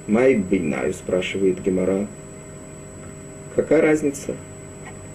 Май 0.08 0.36
бейнаю, 0.36 0.94
спрашивает 0.94 1.62
Гемора. 1.62 2.08
Какая 3.56 3.82
разница? 3.82 4.36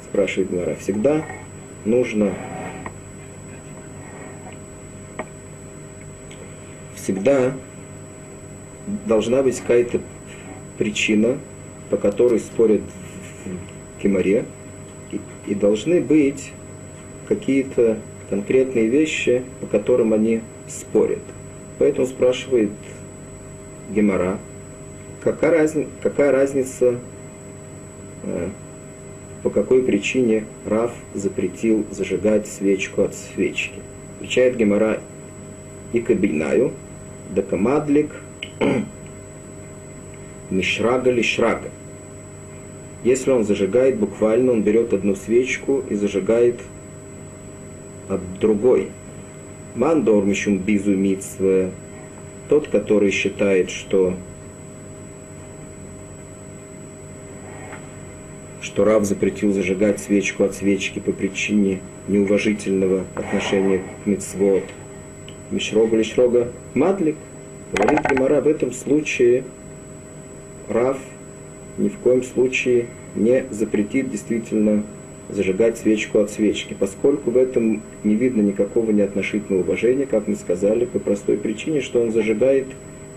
спрашивает 0.09 0.51
Гмара, 0.51 0.75
всегда 0.77 1.27
нужно 1.85 2.33
всегда 6.95 7.53
должна 9.07 9.43
быть 9.43 9.61
какая-то 9.61 10.01
причина, 10.79 11.39
по 11.91 11.97
которой 11.97 12.41
спорят 12.41 12.83
в 13.45 14.03
Геморе, 14.03 14.45
и, 15.47 15.55
должны 15.55 16.01
быть 16.01 16.53
какие-то 17.27 17.99
конкретные 18.29 18.89
вещи, 18.89 19.43
по 19.61 19.67
которым 19.67 20.13
они 20.13 20.43
спорят. 20.67 21.23
Поэтому 21.79 22.07
спрашивает 22.07 22.71
Гемора, 23.91 24.39
какая, 25.23 25.51
разни, 25.51 25.89
какая 26.03 26.33
разница 26.33 26.99
э, 28.25 28.49
по 29.43 29.51
какой 29.51 29.83
причине 29.83 30.45
Раф 30.67 30.93
запретил 31.15 31.87
зажигать 31.91 32.47
свечку 32.47 33.03
от 33.03 33.15
свечки. 33.15 33.81
Отвечает 34.17 34.57
Гемора 34.57 35.01
и 35.93 36.01
кабинаю, 36.01 36.73
да 37.31 37.43
камадлик 37.43 38.11
мишрага 40.51 41.11
ли 41.11 41.23
шрага. 41.23 41.71
Если 43.05 43.31
он 43.31 43.45
зажигает, 43.45 43.97
буквально 43.97 44.53
он 44.53 44.63
берет 44.63 44.93
одну 44.93 45.15
свечку 45.15 45.85
и 45.89 45.95
зажигает 45.95 46.61
от 48.09 48.21
другой. 48.41 48.89
Мандормищум 49.77 50.59
безумитство. 50.59 51.71
Тот, 52.49 52.69
который 52.69 53.11
считает, 53.11 53.71
что 53.71 54.15
что 58.61 58.85
Рав 58.85 59.05
запретил 59.05 59.53
зажигать 59.53 60.01
свечку 60.01 60.45
от 60.45 60.55
свечки 60.55 60.99
по 60.99 61.13
причине 61.13 61.81
неуважительного 62.09 63.05
отношения 63.15 63.79
к 63.79 64.07
мецвод. 64.07 64.65
Мишрога 65.51 65.97
или 65.97 66.03
Шрога 66.03 66.53
Мадлик 66.75 67.17
говорит 67.73 68.01
Гимара 68.11 68.41
в 68.41 68.49
этом 68.49 68.73
случае 68.73 69.45
Рав– 70.69 70.99
ни 71.79 71.89
в 71.89 71.99
коем 71.99 72.23
случае 72.23 72.87
не 73.15 73.45
запретит 73.51 74.11
действительно 74.11 74.83
зажигать 75.29 75.79
свечку 75.79 76.19
от 76.19 76.31
свечки, 76.31 76.75
поскольку 76.79 77.31
в 77.31 77.37
этом 77.37 77.83
не 78.03 78.15
видно 78.15 78.41
никакого 78.41 78.91
неотношительного 78.91 79.63
уважения, 79.63 80.07
как 80.07 80.27
мы 80.27 80.37
сказали, 80.37 80.85
по 80.87 80.99
простой 80.99 81.37
причине, 81.37 81.81
что 81.81 82.01
он 82.01 82.13
зажигает 82.13 82.67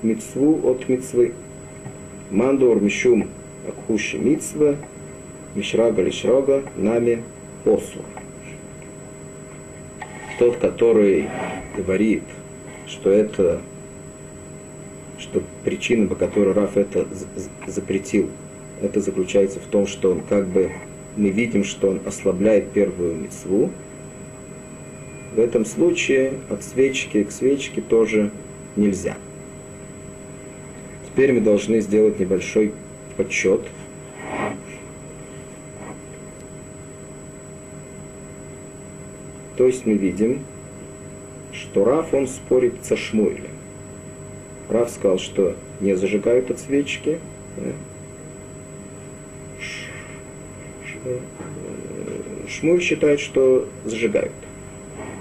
мицву 0.03 0.59
от 0.63 0.87
мицвы. 0.89 1.33
Мандор 2.29 2.81
мишум 2.81 3.27
акхуши 3.67 4.17
мицва, 4.17 4.75
мишрага 5.55 6.01
лишрага 6.01 6.63
нами 6.75 7.23
посух. 7.63 8.05
Тот, 10.39 10.57
который 10.57 11.29
говорит, 11.77 12.23
что 12.87 13.09
это 13.09 13.61
что 15.17 15.43
причина, 15.63 16.07
по 16.07 16.15
которой 16.15 16.53
Раф 16.53 16.77
это 16.77 17.07
запретил, 17.67 18.29
это 18.81 18.99
заключается 18.99 19.59
в 19.59 19.65
том, 19.65 19.87
что 19.87 20.11
он 20.11 20.21
как 20.21 20.47
бы 20.47 20.71
мы 21.15 21.29
видим, 21.29 21.63
что 21.63 21.89
он 21.89 22.01
ослабляет 22.05 22.71
первую 22.71 23.15
мецву. 23.15 23.69
В 25.35 25.39
этом 25.39 25.65
случае 25.65 26.33
от 26.49 26.63
свечки 26.63 27.23
к 27.23 27.31
свечке 27.31 27.81
тоже 27.81 28.31
нельзя. 28.75 29.17
Теперь 31.07 31.33
мы 31.33 31.41
должны 31.41 31.81
сделать 31.81 32.19
небольшой 32.19 32.73
подсчет. 33.17 33.61
То 39.57 39.67
есть 39.67 39.85
мы 39.85 39.93
видим, 39.93 40.43
что 41.51 41.85
Раф, 41.85 42.13
он 42.13 42.27
спорит 42.27 42.83
со 42.83 42.97
Шмуэлем. 42.97 43.51
Раф 44.69 44.89
сказал, 44.89 45.19
что 45.19 45.55
не 45.81 45.95
зажигают 45.95 46.49
от 46.49 46.59
свечки, 46.59 47.19
Шмуль 52.47 52.81
считает, 52.81 53.19
что 53.19 53.67
зажигают. 53.85 54.33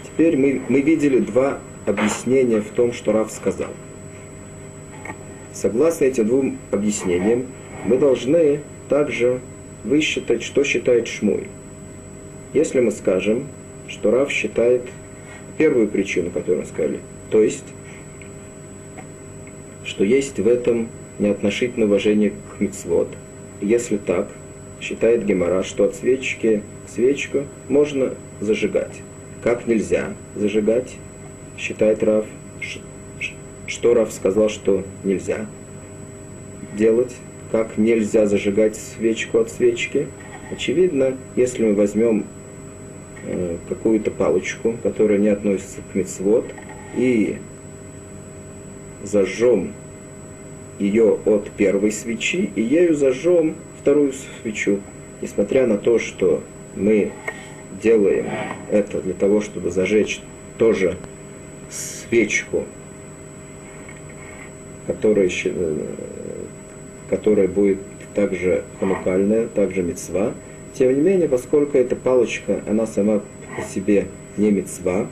Теперь 0.05 0.37
мы, 0.37 0.63
мы 0.69 0.81
видели 0.81 1.19
два 1.19 1.59
объяснения 1.87 2.61
в 2.61 2.71
том, 2.71 2.93
что 2.93 3.13
Раф 3.13 3.31
сказал. 3.31 3.71
Согласно 5.53 6.05
этим 6.05 6.27
двум 6.27 6.59
объяснениям, 6.71 7.47
мы 7.85 7.97
должны 7.97 8.61
также 8.89 9.41
высчитать, 9.85 10.43
что 10.43 10.65
считает 10.65 11.09
Шмуль. 11.09 11.47
Если 12.53 12.81
мы 12.81 12.91
скажем, 12.91 13.47
что 13.89 14.11
Раф 14.11 14.31
считает 14.31 14.83
первую 15.59 15.89
причину, 15.89 16.31
которую 16.31 16.61
мы 16.61 16.67
сказали, 16.67 17.01
то 17.31 17.43
есть, 17.43 17.65
что 19.85 20.05
есть 20.05 20.39
в 20.39 20.49
этом 20.49 20.89
неотношительное 21.19 21.87
уважение 21.87 22.31
к 22.31 22.61
мицвод. 22.61 23.09
Если 23.61 23.99
так, 23.99 24.29
считает 24.81 25.25
Гемора, 25.25 25.63
что 25.63 25.85
от 25.85 25.95
свечки 25.95 26.63
свечку 26.89 27.45
можно 27.69 28.15
зажигать. 28.41 29.03
Как 29.43 29.67
нельзя 29.67 30.15
зажигать, 30.37 30.97
считает 31.59 32.03
Рав, 32.03 32.27
что 33.67 33.95
Рав 33.95 34.13
сказал, 34.13 34.49
что 34.49 34.85
нельзя 35.05 35.47
делать, 36.77 37.15
как 37.53 37.79
нельзя 37.79 38.27
зажигать 38.27 38.77
свечку 38.77 39.39
от 39.39 39.51
свечки. 39.51 40.09
Очевидно, 40.51 41.17
если 41.37 41.65
мы 41.65 41.75
возьмем 41.75 42.25
э, 43.25 43.57
какую-то 43.69 44.11
палочку, 44.11 44.77
которая 44.83 45.19
не 45.19 45.29
относится 45.29 45.79
к 45.93 45.95
мецвод, 45.95 46.47
и 46.97 47.37
зажжем 49.05 49.73
ее 50.79 51.19
от 51.25 51.51
первой 51.51 51.93
свечи, 51.93 52.51
и 52.57 52.63
ею 52.63 52.95
зажжем 52.95 53.55
вторую 53.81 54.13
свечу, 54.13 54.81
несмотря 55.23 55.67
на 55.67 55.79
то, 55.79 55.99
что 55.99 56.43
мы 56.77 57.13
делаем 57.83 58.27
это 58.71 59.01
для 59.01 59.15
того, 59.15 59.41
чтобы 59.41 59.71
зажечь 59.71 60.21
тоже 60.59 60.97
свечку, 61.71 62.65
которая, 64.87 65.31
которая 67.09 67.49
будет 67.49 67.79
также 68.15 68.65
ханукальная, 68.79 69.47
также 69.47 69.83
мецва. 69.83 70.35
Тем 70.75 70.95
не 70.95 71.01
менее, 71.01 71.29
поскольку 71.29 71.79
эта 71.79 71.97
палочка, 71.97 72.63
она 72.69 72.87
сама 72.87 73.23
по 73.57 73.63
себе 73.63 74.09
не 74.37 74.51
мецва, 74.51 75.07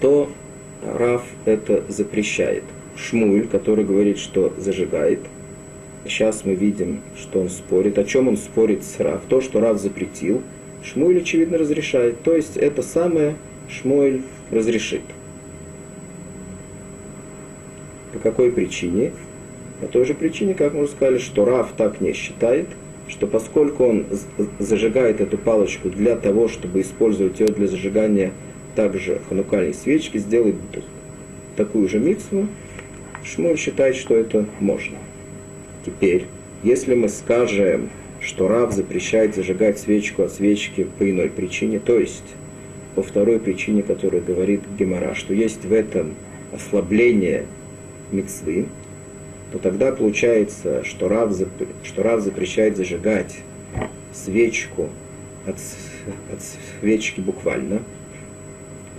то 0.00 0.30
Раф 0.82 1.22
это 1.44 1.84
запрещает. 1.88 2.64
Шмуль, 2.96 3.48
который 3.48 3.84
говорит, 3.84 4.18
что 4.18 4.52
зажигает– 4.58 5.20
Сейчас 6.04 6.44
мы 6.44 6.54
видим, 6.54 7.00
что 7.16 7.40
он 7.40 7.48
спорит. 7.48 7.98
О 7.98 8.04
чем 8.04 8.28
он 8.28 8.36
спорит 8.36 8.84
с 8.84 9.00
Рав? 9.00 9.22
То, 9.28 9.40
что 9.40 9.60
Рав 9.60 9.80
запретил, 9.80 10.42
Шмуэль, 10.82 11.22
очевидно, 11.22 11.56
разрешает. 11.56 12.22
То 12.22 12.36
есть 12.36 12.56
это 12.58 12.82
самое 12.82 13.36
Шмуэль 13.70 14.22
разрешит. 14.50 15.02
По 18.12 18.18
какой 18.18 18.52
причине? 18.52 19.12
По 19.80 19.86
той 19.86 20.04
же 20.04 20.14
причине, 20.14 20.54
как 20.54 20.74
мы 20.74 20.82
уже 20.82 20.92
сказали, 20.92 21.18
что 21.18 21.44
Рав 21.44 21.72
так 21.76 22.00
не 22.00 22.12
считает, 22.12 22.68
что 23.08 23.26
поскольку 23.26 23.84
он 23.84 24.06
зажигает 24.58 25.20
эту 25.20 25.38
палочку 25.38 25.88
для 25.88 26.16
того, 26.16 26.48
чтобы 26.48 26.82
использовать 26.82 27.40
ее 27.40 27.48
для 27.48 27.66
зажигания 27.66 28.32
также 28.76 29.20
ханукальной 29.28 29.74
свечки, 29.74 30.18
сделает 30.18 30.56
такую 31.56 31.88
же 31.88 31.98
митцву, 31.98 32.46
Шмуль 33.24 33.56
считает, 33.56 33.96
что 33.96 34.14
это 34.14 34.46
можно. 34.60 34.98
Теперь, 35.84 36.26
если 36.62 36.94
мы 36.94 37.08
скажем, 37.08 37.90
что 38.20 38.48
Рав 38.48 38.72
запрещает 38.72 39.34
зажигать 39.34 39.78
свечку 39.78 40.22
от 40.22 40.32
свечки 40.32 40.86
по 40.98 41.08
иной 41.08 41.28
причине, 41.28 41.78
то 41.78 41.98
есть 41.98 42.24
по 42.94 43.02
второй 43.02 43.38
причине, 43.38 43.82
которая 43.82 44.22
говорит 44.22 44.62
Гемора, 44.78 45.14
что 45.14 45.34
есть 45.34 45.64
в 45.64 45.72
этом 45.72 46.14
ослабление 46.52 47.44
мецвы, 48.12 48.66
то 49.52 49.58
тогда 49.58 49.92
получается, 49.92 50.84
что 50.84 51.08
Рав, 51.08 51.32
зап... 51.32 51.48
что 51.82 52.02
Рав 52.02 52.22
запрещает 52.22 52.76
зажигать 52.76 53.36
свечку 54.12 54.88
от, 55.46 55.56
от 56.32 56.40
свечки 56.80 57.20
буквально, 57.20 57.82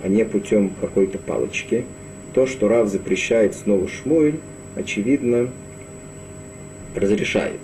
а 0.02 0.08
не 0.08 0.24
путем 0.24 0.70
какой-то 0.80 1.18
палочки. 1.18 1.84
То, 2.32 2.46
что 2.46 2.68
Рав 2.68 2.88
запрещает 2.88 3.54
снова 3.54 3.88
Шмуэль, 3.88 4.38
очевидно, 4.76 5.50
разрешает. 6.96 7.60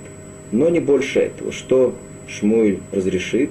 Но 0.53 0.69
не 0.69 0.81
больше 0.81 1.21
этого. 1.21 1.53
Что 1.53 1.95
Шмуэль 2.29 2.81
разрешит? 2.93 3.51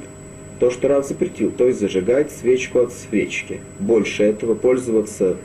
То, 0.59 0.69
что 0.69 0.87
Рав 0.87 1.07
запретил, 1.07 1.51
то 1.51 1.67
есть 1.67 1.79
зажигать 1.79 2.31
свечку 2.31 2.79
от 2.79 2.93
свечки. 2.93 3.59
Больше 3.79 4.23
этого 4.23 4.53
пользоваться 4.53 5.37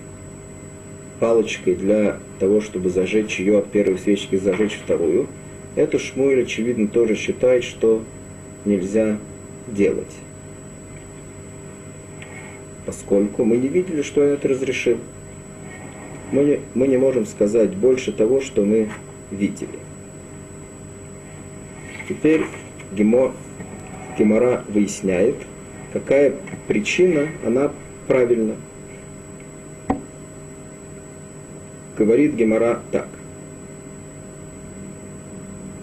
палочкой 1.21 1.75
для 1.75 2.19
того, 2.39 2.61
чтобы 2.61 2.91
зажечь 2.91 3.39
ее 3.39 3.59
от 3.59 3.71
первой 3.71 3.99
свечки 3.99 4.35
и 4.35 4.39
зажечь 4.39 4.79
вторую. 4.85 5.27
Это 5.75 5.99
Шмуэль, 5.99 6.43
очевидно, 6.43 6.89
тоже 6.89 7.15
считает, 7.15 7.65
что 7.65 8.03
нельзя 8.67 9.19
делать. 9.67 10.13
Поскольку 12.85 13.45
мы 13.45 13.57
не 13.57 13.69
видели, 13.69 14.03
что 14.03 14.21
он 14.21 14.29
это 14.29 14.49
разрешил. 14.49 14.99
Мы 16.31 16.45
не, 16.45 16.61
мы 16.75 16.89
не 16.89 16.99
можем 16.99 17.25
сказать 17.25 17.75
больше 17.75 18.13
того, 18.13 18.41
что 18.41 18.65
мы 18.65 18.91
видели. 19.31 19.79
Теперь 22.09 22.45
Гемо, 22.93 23.33
Гемора 24.17 24.65
выясняет, 24.69 25.35
какая 25.93 26.35
причина, 26.69 27.29
она 27.45 27.73
правильна. 28.07 28.55
Говорит 31.99 32.35
Гемора 32.35 32.81
так. 32.93 33.09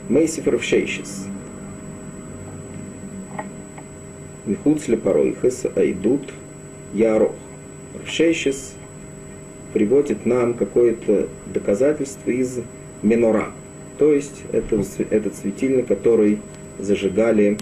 Мейсиф 0.07 0.47
Равшейшис. 0.47 1.28
Михуц 4.45 4.88
лепаройхес 4.88 5.65
айдут 5.76 6.30
ярох. 6.93 7.36
Равшейшис 7.99 8.76
приводит 9.74 10.26
нам 10.26 10.53
какое-то 10.53 11.28
доказательство 11.47 12.30
из 12.30 12.59
Менора– 13.01 13.51
то 13.98 14.12
есть 14.12 14.44
это, 14.52 14.84
этот 15.10 15.36
светильник, 15.36 15.88
который 15.88 16.39
зажигали 16.80 17.58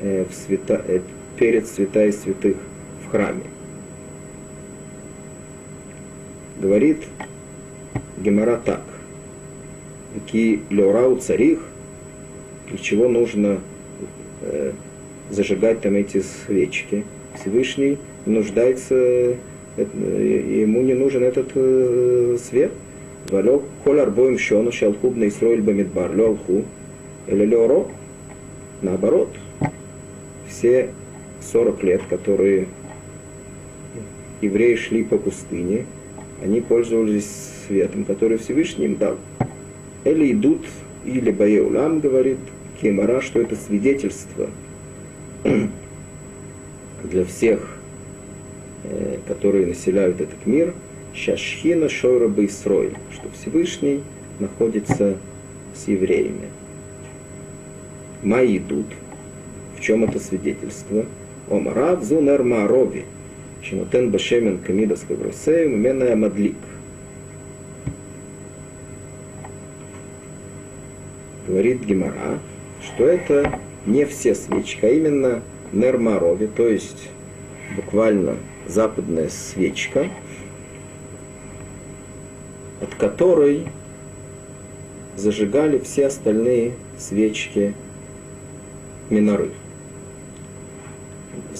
э, 0.00 0.24
в 0.24 0.34
свята, 0.34 0.82
э, 0.86 1.00
перед 1.36 1.66
святая 1.66 2.12
святых 2.12 2.56
в 3.04 3.10
храме. 3.10 3.44
Говорит 6.60 7.04
Гемора 8.16 8.60
так. 8.64 8.82
Ки 10.26 10.62
леорау 10.70 11.16
царих 11.16 11.60
для 12.68 12.78
чего 12.78 13.08
нужно 13.08 13.60
э, 14.42 14.72
зажигать 15.30 15.80
там 15.80 15.94
эти 15.94 16.22
свечки. 16.22 17.04
Всевышний 17.38 17.98
нуждается, 18.24 18.94
э, 18.94 19.36
ему 19.76 20.82
не 20.82 20.94
нужен 20.94 21.22
этот 21.22 21.48
э, 21.54 22.38
свет. 22.42 22.72
Валек 23.30 23.62
коль 23.82 24.00
арбоем 24.00 24.38
щону 24.38 24.70
шалхуб 24.70 25.16
на 25.16 25.28
Исроиль 25.28 25.62
бамидбар 25.62 26.14
леалху 26.14 26.64
или 27.26 27.44
леоро. 27.44 27.86
Наоборот, 28.82 29.30
все 30.48 30.90
40 31.40 31.82
лет, 31.82 32.02
которые 32.08 32.68
евреи 34.40 34.76
шли 34.76 35.02
по 35.02 35.18
пустыне, 35.18 35.86
они 36.42 36.60
пользовались 36.60 37.50
светом, 37.66 38.04
который 38.04 38.38
Всевышний 38.38 38.84
им 38.84 38.96
дал. 38.96 39.16
Или 40.04 40.32
идут, 40.32 40.66
или 41.04 41.30
Баеулам 41.30 42.00
говорит, 42.00 42.38
Кемара, 42.80 43.20
что 43.20 43.40
это 43.40 43.56
свидетельство 43.56 44.48
для 47.02 47.24
всех, 47.24 47.76
э, 48.84 49.18
которые 49.26 49.66
населяют 49.66 50.20
этот 50.20 50.46
мир, 50.46 50.74
Шашхина 51.16 51.88
Шойра 51.88 52.28
Бейсрой, 52.28 52.92
что 53.10 53.30
Всевышний 53.30 54.02
находится 54.38 55.16
с 55.74 55.88
евреями. 55.88 56.50
Мои 58.22 58.58
идут. 58.58 58.86
В 59.76 59.80
чем 59.80 60.04
это 60.04 60.20
свидетельство? 60.20 61.06
Омарав 61.48 62.02
зунер 62.02 62.42
марови, 62.42 63.06
шинотен 63.62 64.10
башемен 64.10 64.58
камидас 64.58 65.04
кавросею, 65.08 65.76
меная 65.76 66.16
мадлик. 66.16 66.56
Говорит 71.46 71.84
Гемара, 71.84 72.40
что 72.82 73.06
это 73.06 73.58
не 73.86 74.04
все 74.04 74.34
свечки, 74.34 74.84
а 74.84 74.88
именно 74.88 75.42
нермарови, 75.72 76.46
то 76.46 76.66
есть 76.66 77.08
буквально 77.76 78.36
западная 78.66 79.28
свечка, 79.28 80.08
которой 82.98 83.66
зажигали 85.16 85.78
все 85.78 86.06
остальные 86.06 86.74
свечки 86.98 87.74
миноры. 89.10 89.50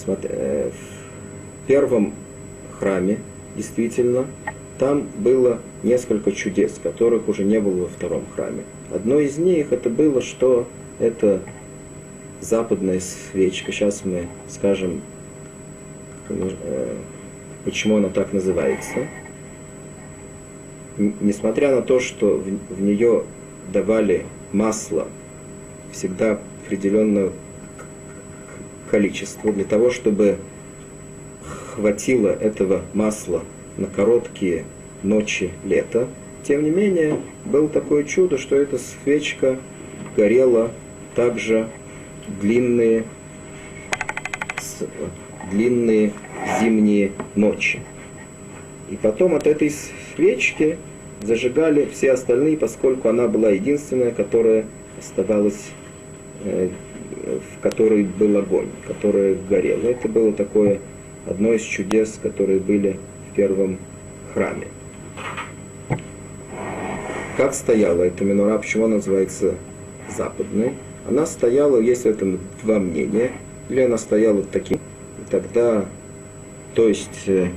Э, 0.06 0.70
в 0.70 1.66
первом 1.66 2.14
храме, 2.78 3.18
действительно, 3.56 4.26
там 4.78 5.08
было 5.18 5.60
несколько 5.82 6.32
чудес, 6.32 6.78
которых 6.82 7.28
уже 7.28 7.44
не 7.44 7.60
было 7.60 7.82
во 7.82 7.88
втором 7.88 8.24
храме. 8.34 8.64
Одно 8.92 9.18
из 9.18 9.38
них 9.38 9.72
это 9.72 9.88
было, 9.88 10.20
что 10.20 10.66
это 10.98 11.40
западная 12.40 13.00
свечка. 13.00 13.72
Сейчас 13.72 14.04
мы 14.04 14.28
скажем, 14.48 15.00
э, 16.28 16.96
почему 17.64 17.96
она 17.96 18.08
так 18.08 18.32
называется. 18.32 19.06
Несмотря 20.98 21.74
на 21.74 21.82
то, 21.82 22.00
что 22.00 22.42
в 22.70 22.80
нее 22.80 23.24
давали 23.72 24.24
масло 24.52 25.08
всегда 25.92 26.40
определенное 26.64 27.30
количество 28.90 29.52
для 29.52 29.64
того, 29.64 29.90
чтобы 29.90 30.38
хватило 31.74 32.28
этого 32.28 32.82
масла 32.94 33.42
на 33.76 33.86
короткие 33.86 34.64
ночи 35.02 35.50
лета. 35.64 36.08
Тем 36.42 36.64
не 36.64 36.70
менее, 36.70 37.18
было 37.44 37.68
такое 37.68 38.04
чудо, 38.04 38.38
что 38.38 38.56
эта 38.56 38.78
свечка 38.78 39.58
горела 40.16 40.70
также 41.14 41.68
длинные, 42.40 43.04
длинные 45.50 46.12
зимние 46.60 47.12
ночи. 47.34 47.80
И 48.90 48.96
потом 48.96 49.34
от 49.34 49.46
этой 49.46 49.72
свечки 50.14 50.78
зажигали 51.22 51.88
все 51.92 52.12
остальные, 52.12 52.56
поскольку 52.56 53.08
она 53.08 53.26
была 53.26 53.50
единственная, 53.50 54.12
которая 54.12 54.66
оставалась, 54.98 55.70
э, 56.44 56.68
в 57.24 57.60
которой 57.60 58.04
был 58.04 58.36
огонь, 58.36 58.68
которая 58.86 59.36
горела. 59.48 59.88
Это 59.88 60.08
было 60.08 60.32
такое 60.32 60.80
одно 61.26 61.52
из 61.52 61.62
чудес, 61.62 62.18
которые 62.22 62.60
были 62.60 62.98
в 63.30 63.34
первом 63.34 63.78
храме. 64.32 64.68
Как 67.36 67.54
стояла 67.54 68.04
эта 68.04 68.24
минора, 68.24 68.58
почему 68.58 68.84
она 68.86 68.96
называется 68.96 69.54
западной? 70.16 70.72
Она 71.08 71.26
стояла, 71.26 71.78
есть 71.80 72.02
в 72.02 72.06
этом 72.06 72.40
два 72.62 72.78
мнения, 72.78 73.32
или 73.68 73.80
она 73.80 73.98
стояла 73.98 74.42
таким, 74.42 74.78
тогда, 75.30 75.84
то 76.74 76.88
есть 76.88 77.24
э, 77.26 77.48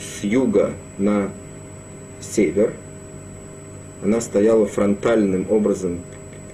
с 0.00 0.24
юга 0.24 0.72
на 0.98 1.30
север, 2.20 2.72
она 4.02 4.20
стояла 4.20 4.66
фронтальным 4.66 5.46
образом 5.50 6.00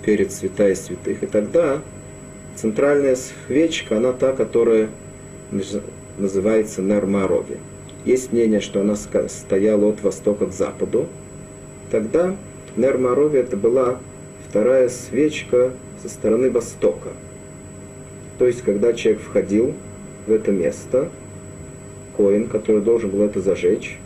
перед 0.04 0.32
святая 0.32 0.74
святых, 0.74 1.22
и 1.22 1.26
тогда 1.26 1.80
центральная 2.56 3.16
свечка, 3.16 3.98
она 3.98 4.12
та, 4.12 4.32
которая 4.32 4.88
называется 6.18 6.82
Нермарови. 6.82 7.58
Есть 8.04 8.32
мнение, 8.32 8.60
что 8.60 8.80
она 8.80 8.96
стояла 8.96 9.90
от 9.90 10.02
востока 10.02 10.46
к 10.46 10.52
западу. 10.52 11.08
Тогда 11.90 12.36
Нермарови 12.76 13.38
это 13.40 13.56
была 13.56 13.98
вторая 14.48 14.88
свечка 14.88 15.72
со 16.02 16.08
стороны 16.08 16.50
востока. 16.50 17.10
То 18.38 18.46
есть, 18.46 18.62
когда 18.62 18.92
человек 18.92 19.22
входил 19.22 19.74
в 20.26 20.32
это 20.32 20.52
место, 20.52 21.10
коин, 22.16 22.48
который 22.48 22.80
должен 22.80 23.10
был 23.10 23.22
это 23.22 23.40
зажечь, 23.40 23.98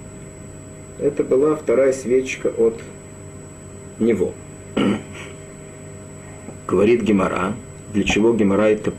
это 0.99 1.25
была 1.25 1.57
вторая 1.57 1.93
свечка 1.93 2.49
от 2.49 2.75
него. 3.99 4.33
Говорит 6.69 7.03
Гемора, 7.03 7.55
для 7.93 8.05
чего 8.05 8.33
Гемора 8.33 8.71
это 8.71 8.93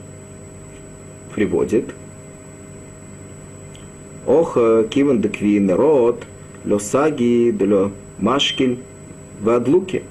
приводит. 1.33 1.93
Ох, 4.27 4.55
киван 4.89 5.21
декви 5.21 5.59
народ, 5.59 6.25
лосаги, 6.63 7.51
для 7.51 7.91
машкель, 8.19 8.79
вадлуки 9.41 10.03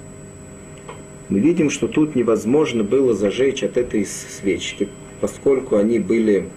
мы 1.31 1.39
видим, 1.39 1.71
что 1.71 1.87
тут 1.87 2.17
невозможно 2.17 2.83
было 2.83 3.15
зажечь 3.15 3.63
от 3.63 3.77
этой 3.77 4.05
свечки, 4.05 4.89
поскольку 5.21 5.77
они 5.77 6.01
были 6.01 6.49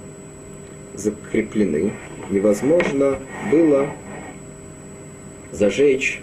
закреплены. 0.96 1.94
Невозможно 2.30 3.20
было 3.52 3.90
зажечь 5.52 6.22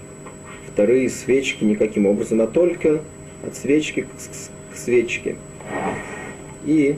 вторые 0.73 1.11
свечки 1.11 1.65
никаким 1.65 2.07
образом, 2.07 2.41
а 2.41 2.47
только 2.47 3.03
от 3.47 3.57
свечки 3.57 4.07
к 4.73 4.77
свечке. 4.77 5.37
И 6.65 6.97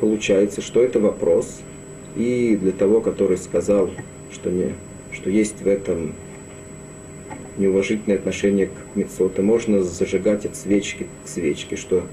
получается, 0.00 0.60
что 0.60 0.82
это 0.82 1.00
вопрос. 1.00 1.60
И 2.16 2.58
для 2.60 2.72
того, 2.72 3.00
который 3.00 3.36
сказал, 3.36 3.90
что, 4.32 4.50
не, 4.50 4.74
что 5.12 5.30
есть 5.30 5.62
в 5.62 5.68
этом 5.68 6.14
неуважительное 7.56 8.18
отношение 8.18 8.66
к 8.66 8.96
мецоту, 8.96 9.42
можно 9.42 9.82
зажигать 9.82 10.46
от 10.46 10.56
свечки 10.56 11.06
к 11.24 11.28
свечке, 11.28 11.76
что 11.76 12.04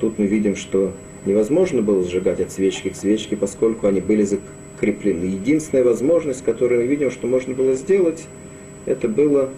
тут 0.00 0.18
мы 0.18 0.26
видим, 0.26 0.54
что 0.54 0.92
невозможно 1.24 1.82
было 1.82 2.02
зажигать 2.02 2.40
от 2.40 2.52
свечки 2.52 2.88
к 2.90 2.96
свечке, 2.96 3.36
поскольку 3.36 3.86
они 3.86 4.00
были 4.00 4.22
закреплены. 4.82 5.24
Единственная 5.24 5.84
возможность, 5.84 6.44
которую 6.44 6.82
мы 6.82 6.86
видим, 6.86 7.10
что 7.10 7.26
можно 7.26 7.54
было 7.54 7.74
сделать, 7.74 8.26
это 8.84 9.08
было 9.08 9.50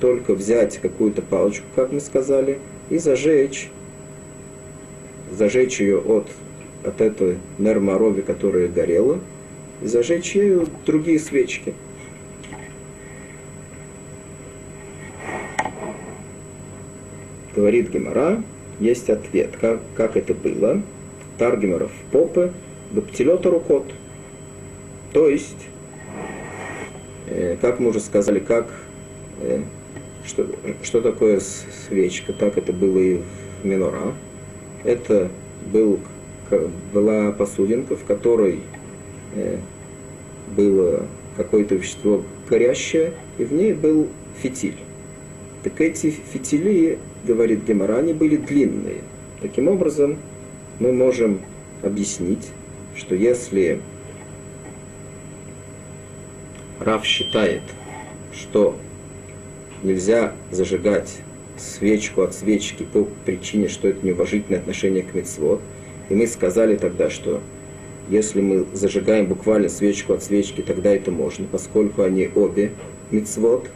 только 0.00 0.34
взять 0.34 0.78
какую-то 0.78 1.22
палочку, 1.22 1.66
как 1.74 1.92
мы 1.92 2.00
сказали, 2.00 2.58
и 2.88 2.98
зажечь, 2.98 3.68
зажечь 5.30 5.80
ее 5.80 5.98
от, 5.98 6.28
от 6.84 7.00
этой 7.00 7.38
нерморови, 7.58 8.22
которая 8.22 8.68
горела, 8.68 9.18
и 9.82 9.86
зажечь 9.86 10.34
ею 10.34 10.68
другие 10.86 11.18
свечки. 11.18 11.74
говорит 17.56 17.90
Гемора, 17.90 18.42
есть 18.78 19.10
ответ, 19.10 19.50
как, 19.60 19.80
как 19.94 20.16
это 20.16 20.32
было. 20.32 20.80
Таргемеров 21.36 21.90
попы, 22.10 22.52
баптилета 22.90 23.50
рукот. 23.50 23.84
То 25.12 25.28
есть, 25.28 25.66
э, 27.26 27.56
как 27.60 27.80
мы 27.80 27.90
уже 27.90 28.00
сказали, 28.00 28.38
как, 28.38 28.68
э, 29.40 29.62
что, 30.24 30.46
что 30.82 31.00
такое 31.00 31.40
свечка, 31.40 32.32
так 32.32 32.56
это 32.58 32.72
было 32.72 32.98
и 32.98 33.20
в 33.62 33.64
Минора. 33.64 34.14
Это 34.84 35.30
был, 35.72 35.98
была 36.92 37.32
посудинка, 37.32 37.96
в 37.96 38.04
которой 38.04 38.60
э, 39.34 39.58
было 40.56 41.06
какое-то 41.36 41.74
вещество 41.74 42.22
горящее, 42.48 43.12
и 43.38 43.44
в 43.44 43.52
ней 43.52 43.72
был 43.72 44.08
фитиль. 44.40 44.76
Так 45.62 45.80
эти 45.80 46.10
фитили, 46.10 46.98
говорит 47.24 47.64
Гемора, 47.66 47.98
они 47.98 48.12
были 48.12 48.36
длинные. 48.36 49.02
Таким 49.40 49.68
образом, 49.68 50.18
мы 50.78 50.92
можем 50.92 51.40
объяснить, 51.82 52.48
что 52.94 53.14
если 53.14 53.80
Раф 56.80 57.04
считает, 57.04 57.60
что 58.32 58.74
нельзя 59.82 60.32
зажигать 60.50 61.18
свечку 61.58 62.22
от 62.22 62.34
свечки 62.34 62.84
по 62.90 63.06
причине, 63.26 63.68
что 63.68 63.86
это 63.88 64.04
неуважительное 64.04 64.60
отношение 64.60 65.02
к 65.02 65.14
мецвод, 65.14 65.60
и 66.08 66.14
мы 66.14 66.26
сказали 66.26 66.76
тогда, 66.76 67.10
что 67.10 67.42
если 68.08 68.40
мы 68.40 68.66
зажигаем 68.72 69.26
буквально 69.26 69.68
свечку 69.68 70.14
от 70.14 70.24
свечки, 70.24 70.62
тогда 70.62 70.90
это 70.90 71.10
можно, 71.10 71.46
поскольку 71.52 72.02
они 72.02 72.30
обе 72.34 72.72
мицвод, 73.10 73.68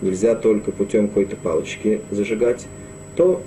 нельзя 0.00 0.34
только 0.34 0.72
путем 0.72 1.08
какой-то 1.08 1.36
палочки 1.36 2.00
зажигать, 2.10 2.66
то 3.16 3.42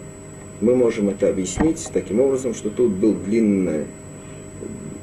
мы 0.61 0.75
можем 0.75 1.09
это 1.09 1.29
объяснить 1.29 1.83
таким 1.91 2.19
образом, 2.19 2.53
что 2.53 2.69
тут 2.69 2.91
был 2.91 3.15
длинный, 3.15 3.85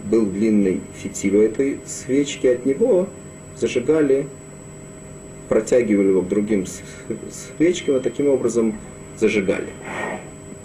был 0.04 0.26
длинный 0.26 0.80
фитиль 0.94 1.36
у 1.36 1.42
этой 1.42 1.80
свечки, 1.86 2.46
от 2.46 2.64
него 2.64 3.08
зажигали, 3.56 4.26
протягивали 5.48 6.08
его 6.08 6.22
к 6.22 6.28
другим 6.28 6.66
свечкам, 7.56 7.96
и 7.96 8.00
таким 8.00 8.28
образом 8.28 8.74
зажигали. 9.18 9.68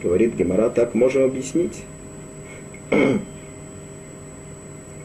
Говорит 0.03 0.35
Гемора, 0.35 0.69
так 0.69 0.93
можем 0.93 1.23
объяснить. 1.23 1.83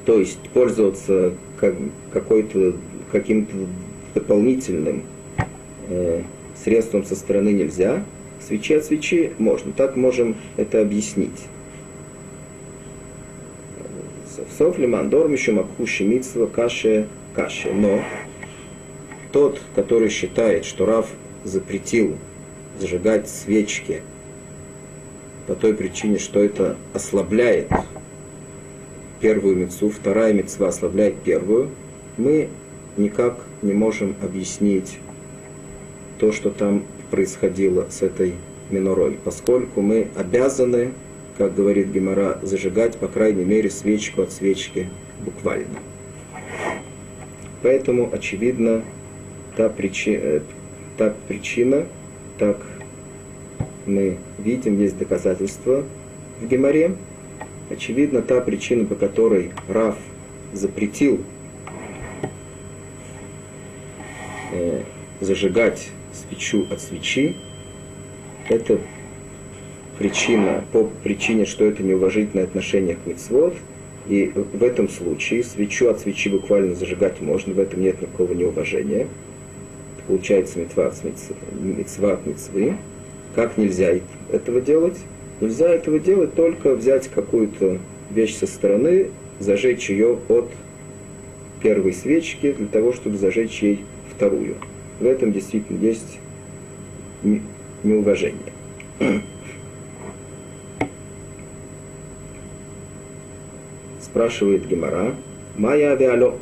То 0.06 0.18
есть 0.18 0.38
пользоваться 0.50 1.34
как, 1.58 1.74
какой-то, 2.12 2.74
каким-то 3.12 3.54
дополнительным 4.14 5.02
э, 5.88 6.22
средством 6.62 7.04
со 7.04 7.14
стороны 7.14 7.50
нельзя, 7.50 8.04
свечи 8.40 8.72
от 8.74 8.84
свечи 8.84 9.32
можно. 9.38 9.72
Так 9.72 9.96
можем 9.96 10.36
это 10.56 10.80
объяснить. 10.80 11.46
Сов 14.58 14.78
лиман 14.78 15.10
дорм 15.10 15.32
еще 15.32 15.52
макуши 15.52 16.04
митсва 16.04 16.46
каше 16.46 17.08
каше. 17.36 17.72
Но 17.72 18.02
тот, 19.30 19.60
который 19.74 20.08
считает, 20.08 20.64
что 20.64 20.86
Рав 20.86 21.08
запретил 21.44 22.16
зажигать 22.80 23.28
свечки 23.28 24.02
по 25.46 25.54
той 25.54 25.74
причине, 25.74 26.18
что 26.18 26.42
это 26.42 26.76
ослабляет 26.92 27.68
первую 29.20 29.56
мецу, 29.56 29.90
вторая 29.90 30.32
мецва 30.32 30.68
ослабляет 30.68 31.16
первую, 31.22 31.70
мы 32.16 32.48
никак 32.96 33.38
не 33.62 33.72
можем 33.72 34.16
объяснить 34.22 34.98
то, 36.18 36.32
что 36.32 36.50
там 36.50 36.82
происходило 37.10 37.86
с 37.90 38.02
этой 38.02 38.34
минорой, 38.70 39.18
поскольку 39.22 39.80
мы 39.80 40.08
обязаны, 40.16 40.92
как 41.38 41.54
говорит 41.54 41.88
Гемора, 41.88 42.40
зажигать, 42.42 42.96
по 42.96 43.06
крайней 43.06 43.44
мере, 43.44 43.70
свечку 43.70 44.22
от 44.22 44.32
свечки 44.32 44.88
буквально. 45.24 45.78
Поэтому, 47.62 48.10
очевидно, 48.12 48.82
та, 49.56 49.68
причи, 49.68 50.10
э, 50.12 50.40
та 50.96 51.14
причина, 51.28 51.86
так 52.38 52.58
мы 53.86 54.18
видим, 54.38 54.80
есть 54.80 54.98
доказательства 54.98 55.84
в 56.40 56.46
Геморе, 56.46 56.92
Очевидно, 57.68 58.22
та 58.22 58.40
причина, 58.40 58.84
по 58.84 58.94
которой 58.94 59.50
Раф 59.68 59.96
запретил 60.52 61.20
э, 64.52 64.82
зажигать 65.20 65.90
свечу 66.12 66.66
от 66.70 66.80
свечи, 66.80 67.34
это 68.48 68.78
причина, 69.98 70.64
по 70.70 70.84
причине, 71.02 71.44
что 71.44 71.64
это 71.64 71.82
неуважительное 71.82 72.44
отношение 72.44 72.94
к 72.94 73.04
мицвод, 73.04 73.56
и 74.08 74.32
в 74.34 74.62
этом 74.62 74.88
случае 74.88 75.42
свечу 75.42 75.88
от 75.88 76.00
свечи 76.00 76.28
буквально 76.28 76.74
зажигать 76.74 77.20
можно, 77.20 77.54
в 77.54 77.58
этом 77.58 77.82
нет 77.82 78.00
никакого 78.00 78.32
неуважения. 78.32 79.06
Получается 80.06 80.60
митва 80.60 80.86
от 80.86 81.02
митцва 81.60 82.20
митцвы. 82.24 82.76
Как 83.34 83.58
нельзя 83.58 83.98
этого 84.30 84.60
делать? 84.60 84.98
Нельзя 85.40 85.68
этого 85.68 85.98
делать 85.98 86.34
только 86.34 86.74
взять 86.74 87.08
какую-то 87.08 87.78
вещь 88.10 88.36
со 88.36 88.46
стороны, 88.46 89.10
зажечь 89.40 89.90
ее 89.90 90.18
от 90.28 90.48
первой 91.60 91.92
свечки 91.92 92.52
для 92.52 92.66
того, 92.66 92.92
чтобы 92.92 93.18
зажечь 93.18 93.62
ей 93.62 93.84
вторую. 94.14 94.54
В 95.00 95.04
этом 95.04 95.32
действительно 95.32 95.84
есть 95.84 96.18
неуважение. 97.82 98.52
Спрашивает 104.16 104.66
Гемора, 104.66 105.14
Майя 105.58 105.92
авиало. 105.92 106.38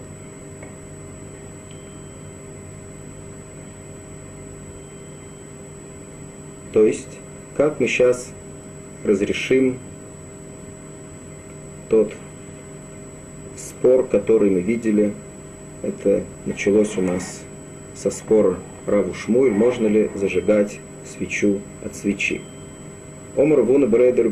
То 6.72 6.86
есть, 6.86 7.18
как 7.56 7.80
мы 7.80 7.88
сейчас 7.88 8.30
разрешим 9.02 9.80
тот 11.88 12.12
спор, 13.56 14.06
который 14.06 14.50
мы 14.50 14.60
видели. 14.60 15.12
Это 15.82 16.22
началось 16.46 16.96
у 16.96 17.02
нас 17.02 17.42
со 17.96 18.12
спора 18.12 18.56
Раву 18.86 19.14
Шмуэль, 19.14 19.50
можно 19.50 19.88
ли 19.88 20.12
зажигать 20.14 20.78
свечу 21.04 21.58
от 21.84 21.96
свечи. 21.96 22.40
Омар 23.36 23.62
вуна 23.62 23.88
брейдер 23.88 24.30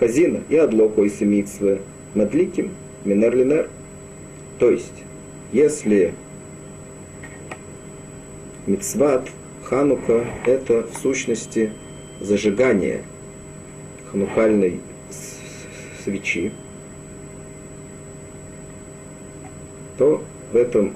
хазина 0.00 0.40
и 0.48 0.56
адлоко 0.56 1.02
и 1.02 1.08
семитсве 1.08 1.80
мадликим 2.14 2.70
минер 3.04 3.36
линер. 3.36 3.70
То 4.58 4.70
есть, 4.70 5.02
если 5.52 6.14
мицват 8.66 9.28
Ханука– 9.64 10.24
это 10.46 10.82
в 10.82 10.96
сущности 10.98 11.72
зажигание– 12.20 13.02
ханукальной 14.14 14.80
свечи, 16.04 16.52
то 19.98 20.22
в 20.52 20.56
этом 20.56 20.94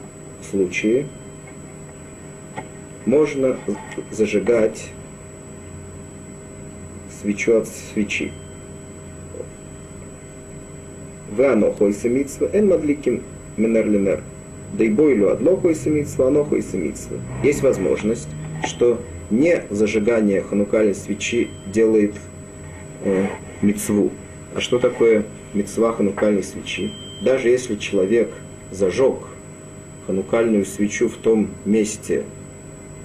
случае 0.49 1.09
можно 3.07 3.59
зажигать 4.13 4.91
свечу 7.21 7.57
от 7.57 7.67
свечи. 7.67 8.33
В 11.39 11.41
анохо 11.41 11.87
и 11.87 11.93
самитсва, 11.93 12.51
эн 12.53 12.67
мадликим 12.67 13.23
минерлинер. 13.57 14.25
Да 14.73 14.85
и 14.85 14.89
бойлю 14.89 15.31
адлоху 15.31 15.69
и 15.69 15.75
самитсва, 15.75 16.27
аноху 16.27 16.57
и 16.57 16.63
самитсва. 16.63 17.17
Есть 17.45 17.63
возможность, 17.63 18.29
что 18.67 19.01
не 19.31 19.63
зажигание 19.71 20.43
ханукальной 20.43 20.97
свечи 20.97 21.49
делает 21.73 22.17
э, 23.05 23.27
мецву. 23.63 24.11
А 24.57 24.61
что 24.61 24.81
такое 24.81 25.27
мецва 25.55 25.93
ханукальной 25.93 26.43
свечи? 26.43 26.91
Даже 27.23 27.51
если 27.51 27.77
человек 27.77 28.33
зажег 28.73 29.19
ханукальную 30.09 30.67
свечу 30.67 31.09
в 31.09 31.19
том 31.19 31.51
месте, 31.65 32.25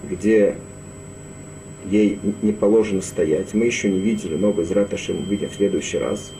где 0.09 0.55
ей 1.85 2.17
не 2.41 2.51
положено 2.51 3.03
стоять, 3.03 3.53
мы 3.53 3.65
еще 3.65 3.91
не 3.91 3.99
видели, 3.99 4.35
но 4.37 4.51
без 4.51 4.71
Раташи 4.71 5.13
мы 5.13 5.19
увидим 5.19 5.51
в 5.51 5.53
следующий 5.53 5.99
раз, 5.99 6.33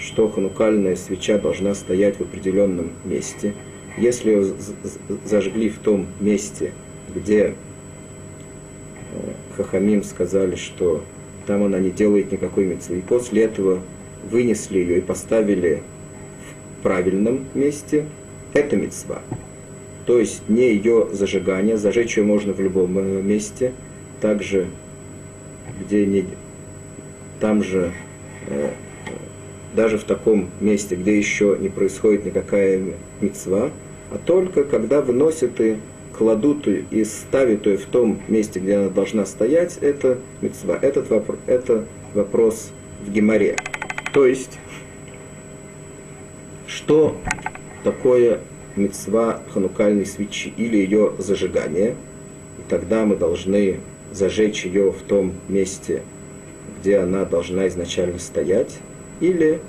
что 0.00 0.28
ханукальная 0.28 0.96
свеча 0.96 1.38
должна 1.38 1.74
стоять 1.74 2.16
в 2.16 2.22
определенном 2.22 2.92
месте. 3.04 3.54
Если 3.98 4.30
ее 4.30 4.54
зажгли 5.24 5.68
в 5.68 5.78
том 5.78 6.06
месте, 6.20 6.72
где 7.14 7.54
э, 9.12 9.14
Хахамим 9.56 10.02
сказали, 10.02 10.56
что 10.56 11.04
там 11.46 11.64
она 11.64 11.78
не 11.78 11.90
делает 11.90 12.32
никакой 12.32 12.64
мецвы. 12.64 12.98
И 12.98 13.02
после 13.02 13.44
этого 13.44 13.80
вынесли 14.30 14.78
ее 14.78 14.98
и 14.98 15.00
поставили 15.00 15.82
в 16.78 16.82
правильном 16.82 17.46
месте. 17.54 18.06
Это 18.54 18.76
мецва. 18.76 19.22
То 20.06 20.18
есть 20.18 20.48
не 20.48 20.70
ее 20.70 21.08
зажигание, 21.12 21.76
зажечь 21.76 22.16
ее 22.16 22.24
можно 22.24 22.52
в 22.54 22.60
любом 22.60 22.98
э, 22.98 23.22
месте, 23.22 23.72
также 24.20 24.68
где 25.80 26.06
не, 26.06 26.24
там 27.38 27.62
же 27.62 27.92
э, 28.48 28.70
даже 29.80 29.96
в 29.96 30.04
таком 30.04 30.50
месте, 30.60 30.94
где 30.94 31.16
еще 31.16 31.56
не 31.58 31.70
происходит 31.70 32.26
никакая 32.26 32.82
мецва, 33.22 33.70
а 34.10 34.18
только 34.18 34.64
когда 34.64 35.00
выносят 35.00 35.58
и 35.58 35.76
кладут 36.12 36.68
и 36.68 37.02
ставят 37.02 37.64
ее 37.64 37.78
в 37.78 37.86
том 37.86 38.20
месте, 38.28 38.60
где 38.60 38.76
она 38.76 38.90
должна 38.90 39.24
стоять, 39.24 39.78
это 39.80 40.18
мецва. 40.42 40.78
Этот 40.82 41.08
вопрос, 41.08 41.38
это 41.46 41.86
вопрос 42.12 42.72
в 43.06 43.10
геморе. 43.10 43.56
То 44.12 44.26
есть, 44.26 44.58
что 46.66 47.16
такое 47.82 48.40
мецва 48.76 49.40
ханукальной 49.54 50.04
свечи 50.04 50.52
или 50.58 50.76
ее 50.76 51.14
зажигание? 51.16 51.96
И 52.58 52.68
тогда 52.68 53.06
мы 53.06 53.16
должны 53.16 53.80
зажечь 54.12 54.66
ее 54.66 54.92
в 54.92 55.00
том 55.04 55.32
месте, 55.48 56.02
где 56.82 56.98
она 56.98 57.24
должна 57.24 57.66
изначально 57.68 58.18
стоять, 58.18 58.76
или 59.20 59.60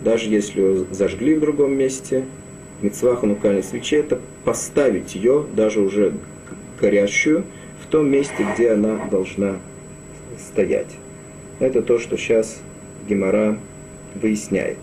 даже 0.00 0.28
если 0.28 0.60
ее 0.60 0.86
зажгли 0.90 1.34
в 1.34 1.40
другом 1.40 1.76
месте, 1.76 2.24
мецва 2.82 3.16
ханукальной 3.16 3.62
свечи 3.62 3.96
это 3.96 4.20
поставить 4.44 5.14
ее, 5.14 5.46
даже 5.54 5.80
уже 5.80 6.14
горящую, 6.80 7.44
в 7.82 7.86
том 7.86 8.10
месте, 8.10 8.46
где 8.54 8.72
она 8.72 9.06
должна 9.10 9.56
стоять. 10.38 10.96
Это 11.60 11.82
то, 11.82 11.98
что 11.98 12.16
сейчас 12.16 12.60
Гемора 13.08 13.58
выясняет. 14.14 14.78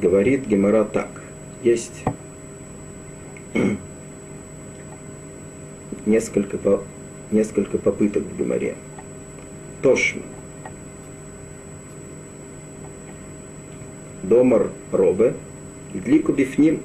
Говорит 0.00 0.46
Гемора 0.46 0.84
так. 0.84 1.08
Есть 1.62 2.04
несколько, 6.06 6.80
несколько 7.30 7.78
попыток 7.78 8.24
в 8.24 8.38
Геморе. 8.38 8.76
Тошма. 9.82 10.22
Домар 14.28 14.70
Робе, 14.90 15.34
Идлику 15.94 16.32
Бифним. 16.32 16.80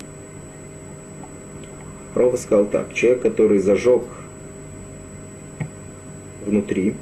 Робе 2.14 2.38
сказал 2.38 2.66
так, 2.66 2.94
человек, 2.94 3.22
который 3.22 3.60
зажег 3.60 4.04
внутри, 6.46 6.96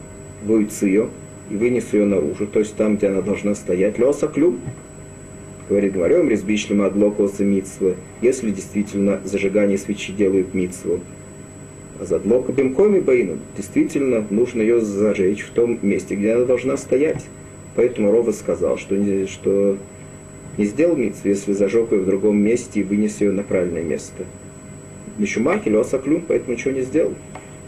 будет 0.43 0.71
ее 0.81 1.09
и 1.49 1.55
вынес 1.55 1.91
ее 1.93 2.05
наружу, 2.05 2.47
то 2.47 2.59
есть 2.59 2.75
там, 2.75 2.95
где 2.95 3.07
она 3.07 3.21
должна 3.21 3.55
стоять, 3.55 3.97
леса 3.97 4.27
клюм, 4.27 4.59
говорит 5.67 5.93
говорим, 5.93 6.29
резбишлема 6.29 6.85
адлокоса 6.85 7.43
митсвы, 7.43 7.95
если 8.21 8.51
действительно 8.51 9.19
зажигание 9.25 9.77
свечи 9.77 10.13
делают 10.13 10.53
митсву. 10.53 11.01
А 11.99 12.05
задлока 12.05 12.53
бимкоми 12.53 12.99
бейну, 13.01 13.39
действительно 13.57 14.25
нужно 14.29 14.61
ее 14.61 14.79
зажечь 14.79 15.41
в 15.41 15.49
том 15.49 15.79
месте, 15.81 16.15
где 16.15 16.33
она 16.33 16.45
должна 16.45 16.77
стоять. 16.77 17.25
Поэтому 17.75 18.11
Рова 18.11 18.31
сказал, 18.31 18.77
что, 18.77 18.95
что 19.27 19.77
не 20.59 20.65
митцву, 20.93 21.29
если 21.29 21.53
зажег 21.53 21.93
ее 21.93 21.99
в 21.99 22.05
другом 22.05 22.37
месте 22.37 22.81
и 22.81 22.83
вынес 22.83 23.21
ее 23.21 23.31
на 23.31 23.43
правильное 23.43 23.81
место. 23.81 24.25
Мишумахи, 25.17 25.69
леса 25.69 25.99
клюм, 25.99 26.25
поэтому 26.27 26.51
ничего 26.51 26.71
не 26.71 26.81
сделал. 26.81 27.15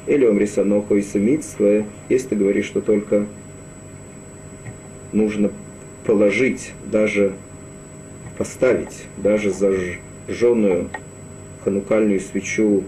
Или 0.07 0.25
омрисаноху 0.25 0.97
и 0.97 1.01
самитство, 1.01 1.85
если 2.09 2.27
ты 2.27 2.35
говоришь, 2.35 2.65
что 2.65 2.81
только 2.81 3.27
нужно 5.13 5.51
положить, 6.05 6.73
даже 6.91 7.31
поставить, 8.37 9.05
даже 9.15 9.53
зажженную 9.53 10.89
ханукальную 11.63 12.19
свечу 12.19 12.83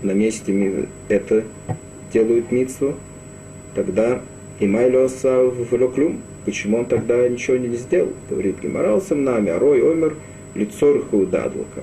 на 0.00 0.12
месте 0.12 0.88
это 1.10 1.44
делают 2.14 2.50
мицу, 2.50 2.94
тогда 3.74 4.22
и 4.58 4.66
Майлоса 4.66 5.42
в 5.42 5.70
Локлюм. 5.70 6.22
Почему 6.44 6.78
он 6.78 6.86
тогда 6.86 7.26
ничего 7.28 7.56
не 7.56 7.74
сделал? 7.76 8.12
Говорит 8.28 8.60
Геморал 8.60 9.00
сам 9.00 9.24
нами, 9.24 9.50
а 9.50 9.58
Рой 9.58 9.80
Омер 9.80 10.16
лицо 10.54 10.92
Рхаудадлака. 10.98 11.82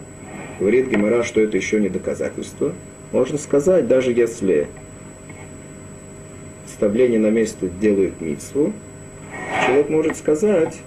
Говорит 0.60 0.90
Гемора, 0.90 1.24
что 1.24 1.42
это 1.42 1.58
еще 1.58 1.80
не 1.80 1.90
доказательство. 1.90 2.74
Можно 3.12 3.38
сказать, 3.38 3.88
даже 3.88 4.12
если 4.12 4.68
вставление 6.68 7.20
на 7.20 7.32
место 7.32 7.68
делают 7.68 8.22
мицву, 8.22 8.74
человек 9.66 9.90
может 9.90 10.18
сказать, 10.18 10.78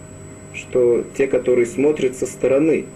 что 0.54 1.04
те, 1.16 1.26
которые 1.26 1.66
смотрят 1.66 2.16
со 2.16 2.26
стороны, 2.26 2.86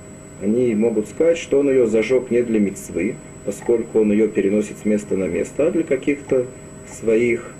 они 0.41 0.74
могут 0.76 1.09
сказать, 1.09 1.37
что 1.37 1.59
он 1.59 1.68
ее 1.68 1.89
зажег 1.89 2.31
не 2.31 2.43
для 2.43 2.61
мицвы, 2.61 3.16
поскольку 3.45 4.01
он 4.01 4.12
ее 4.12 4.29
переносит 4.29 4.79
с 4.81 4.85
места 4.85 5.16
на 5.16 5.24
место, 5.24 5.66
а 5.66 5.70
для 5.72 5.83
каких-то 5.83 6.47
своих 6.89 7.51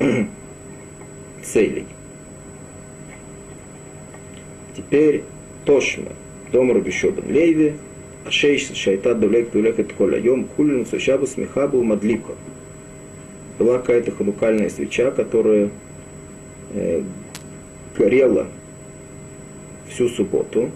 целей. 1.42 1.86
Теперь 4.80 5.24
Тошма, 5.66 6.12
дом 6.52 6.72
Рабишобен 6.72 7.30
Лейви, 7.30 7.74
Ашейш 8.24 8.70
Шайта 8.74 9.14
Дулек 9.14 9.50
Дулек 9.50 9.78
это 9.78 9.92
Коляйом, 9.94 10.44
Кулин 10.56 10.86
Сушабу 10.86 11.26
Смехабу 11.26 11.82
Мадлико. 11.82 12.32
Была 13.58 13.78
какая-то 13.78 14.10
ханукальная 14.12 14.70
свеча, 14.70 15.10
которая 15.10 15.68
э, 16.72 17.02
горела 17.98 18.46
всю 19.90 20.08
субботу. 20.08 20.70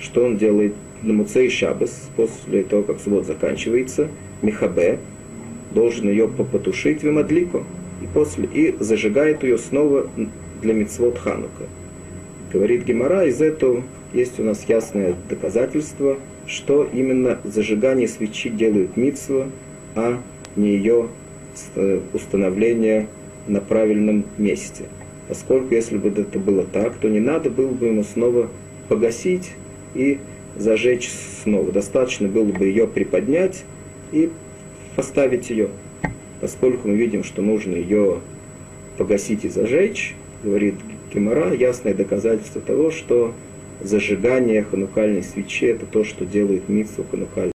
Что 0.00 0.24
он 0.24 0.36
делает 0.36 0.74
на 1.02 1.12
Муцей 1.12 1.48
Шабас, 1.50 2.10
после 2.16 2.64
того, 2.64 2.82
как 2.82 2.98
суббота 2.98 3.26
заканчивается, 3.28 4.08
Михабе 4.42 4.98
должен 5.72 6.08
ее 6.08 6.26
потушить 6.26 7.04
в 7.04 7.10
Мадлико 7.12 7.62
и, 8.02 8.06
после, 8.12 8.48
и 8.52 8.74
зажигает 8.80 9.44
ее 9.44 9.56
снова 9.56 10.08
для 10.62 10.74
Мицвод 10.74 11.16
Ханука. 11.16 11.62
Говорит 12.54 12.84
Гемора, 12.84 13.24
из 13.24 13.42
этого 13.42 13.82
есть 14.12 14.38
у 14.38 14.44
нас 14.44 14.64
ясное 14.68 15.16
доказательство, 15.28 16.18
что 16.46 16.84
именно 16.84 17.40
зажигание 17.42 18.06
свечи 18.06 18.48
делают 18.48 18.96
мицву, 18.96 19.46
а 19.96 20.22
не 20.54 20.68
ее 20.68 21.08
э, 21.74 22.00
установление 22.12 23.08
на 23.48 23.60
правильном 23.60 24.24
месте. 24.38 24.84
Поскольку 25.26 25.74
если 25.74 25.98
бы 25.98 26.10
это 26.10 26.38
было 26.38 26.62
так, 26.62 26.94
то 26.94 27.08
не 27.08 27.18
надо 27.18 27.50
было 27.50 27.72
бы 27.72 27.86
ему 27.86 28.04
снова 28.04 28.48
погасить 28.88 29.50
и 29.96 30.20
зажечь 30.56 31.10
снова. 31.42 31.72
Достаточно 31.72 32.28
было 32.28 32.52
бы 32.52 32.66
ее 32.66 32.86
приподнять 32.86 33.64
и 34.12 34.30
поставить 34.94 35.50
ее. 35.50 35.70
Поскольку 36.40 36.86
мы 36.86 36.94
видим, 36.94 37.24
что 37.24 37.42
нужно 37.42 37.74
ее 37.74 38.20
погасить 38.96 39.44
и 39.44 39.48
зажечь, 39.48 40.14
говорит 40.44 40.76
Гемора, 41.14 41.54
ясное 41.54 41.94
доказательство 41.94 42.60
того, 42.60 42.90
что 42.90 43.32
зажигание 43.80 44.64
ханукальной 44.64 45.22
свечи– 45.22 45.64
это 45.66 45.86
то, 45.86 46.04
что 46.04 46.26
делает 46.26 46.68
митсу 46.68 47.04
ханукальной 47.08 47.53